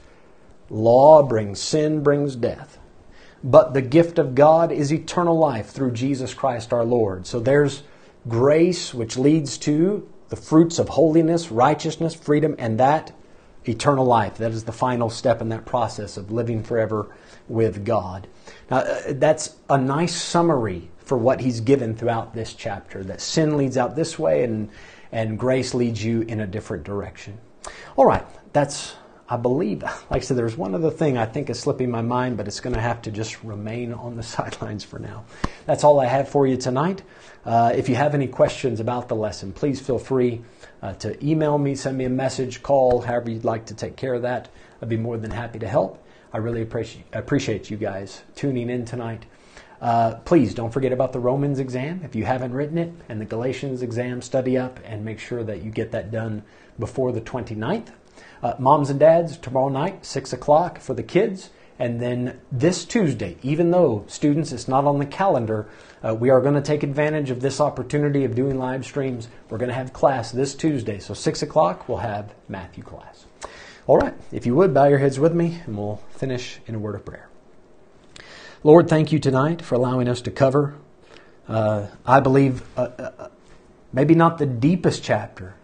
[0.70, 2.78] Law brings sin, brings death.
[3.44, 7.26] But the gift of God is eternal life through Jesus Christ our Lord.
[7.26, 7.82] So there's
[8.26, 13.12] grace which leads to the fruits of holiness, righteousness, freedom, and that
[13.64, 14.36] eternal life.
[14.38, 17.14] That is the final step in that process of living forever
[17.48, 18.26] with God.
[18.70, 23.56] Now, uh, that's a nice summary for what he's given throughout this chapter that sin
[23.56, 24.70] leads out this way and,
[25.10, 27.38] and grace leads you in a different direction.
[27.96, 28.94] All right, that's
[29.32, 32.36] I believe, like I said, there's one other thing I think is slipping my mind,
[32.36, 35.24] but it's going to have to just remain on the sidelines for now.
[35.64, 37.02] That's all I have for you tonight.
[37.44, 40.42] Uh, if you have any questions about the lesson, please feel free
[40.82, 44.14] uh, to email me, send me a message, call, however you'd like to take care
[44.14, 44.48] of that.
[44.82, 46.04] I'd be more than happy to help.
[46.32, 49.26] I really appreciate, appreciate you guys tuning in tonight.
[49.80, 53.24] Uh, please don't forget about the Romans exam if you haven't written it, and the
[53.24, 54.22] Galatians exam.
[54.22, 56.42] Study up and make sure that you get that done
[56.78, 57.88] before the 29th.
[58.42, 61.50] Uh, moms and dads, tomorrow night, 6 o'clock for the kids.
[61.78, 65.68] And then this Tuesday, even though students, it's not on the calendar,
[66.06, 69.28] uh, we are going to take advantage of this opportunity of doing live streams.
[69.48, 70.98] We're going to have class this Tuesday.
[70.98, 73.24] So 6 o'clock, we'll have Matthew class.
[73.86, 76.78] All right, if you would, bow your heads with me, and we'll finish in a
[76.78, 77.28] word of prayer.
[78.62, 80.76] Lord, thank you tonight for allowing us to cover,
[81.48, 83.28] uh, I believe, uh, uh,
[83.92, 85.54] maybe not the deepest chapter,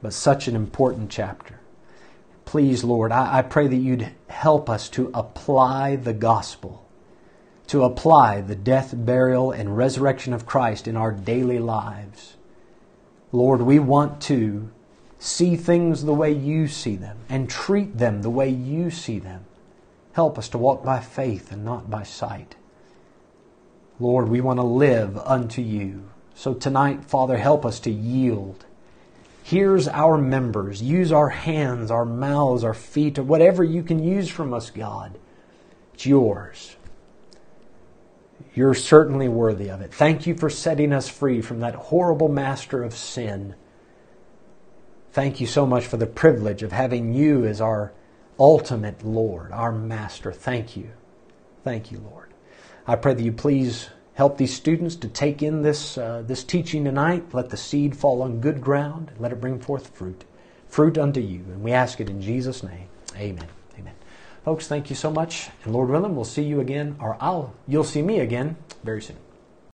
[0.00, 1.57] but such an important chapter
[2.48, 6.82] please, Lord, I, I pray that you'd help us to apply the gospel,
[7.66, 12.38] to apply the death, burial, and resurrection of Christ in our daily lives.
[13.32, 14.70] Lord, we want to
[15.18, 19.44] see things the way you see them and treat them the way you see them.
[20.12, 22.56] Help us to walk by faith and not by sight.
[24.00, 26.08] Lord, we want to live unto you.
[26.34, 28.64] So tonight, Father, help us to yield.
[29.48, 30.82] Here's our members.
[30.82, 35.18] Use our hands, our mouths, our feet, or whatever you can use from us, God.
[35.94, 36.76] It's yours.
[38.54, 39.94] You're certainly worthy of it.
[39.94, 43.54] Thank you for setting us free from that horrible master of sin.
[45.12, 47.94] Thank you so much for the privilege of having you as our
[48.38, 50.30] ultimate Lord, our master.
[50.30, 50.90] Thank you.
[51.64, 52.34] Thank you, Lord.
[52.86, 53.88] I pray that you please
[54.18, 57.32] help these students to take in this, uh, this teaching tonight.
[57.32, 59.12] Let the seed fall on good ground.
[59.16, 60.24] Let it bring forth fruit,
[60.66, 61.38] fruit unto you.
[61.38, 62.88] And we ask it in Jesus' name.
[63.14, 63.46] Amen.
[63.78, 63.94] Amen.
[64.44, 65.50] Folks, thank you so much.
[65.62, 69.27] And Lord willing, we'll see you again, or I'll, you'll see me again very soon.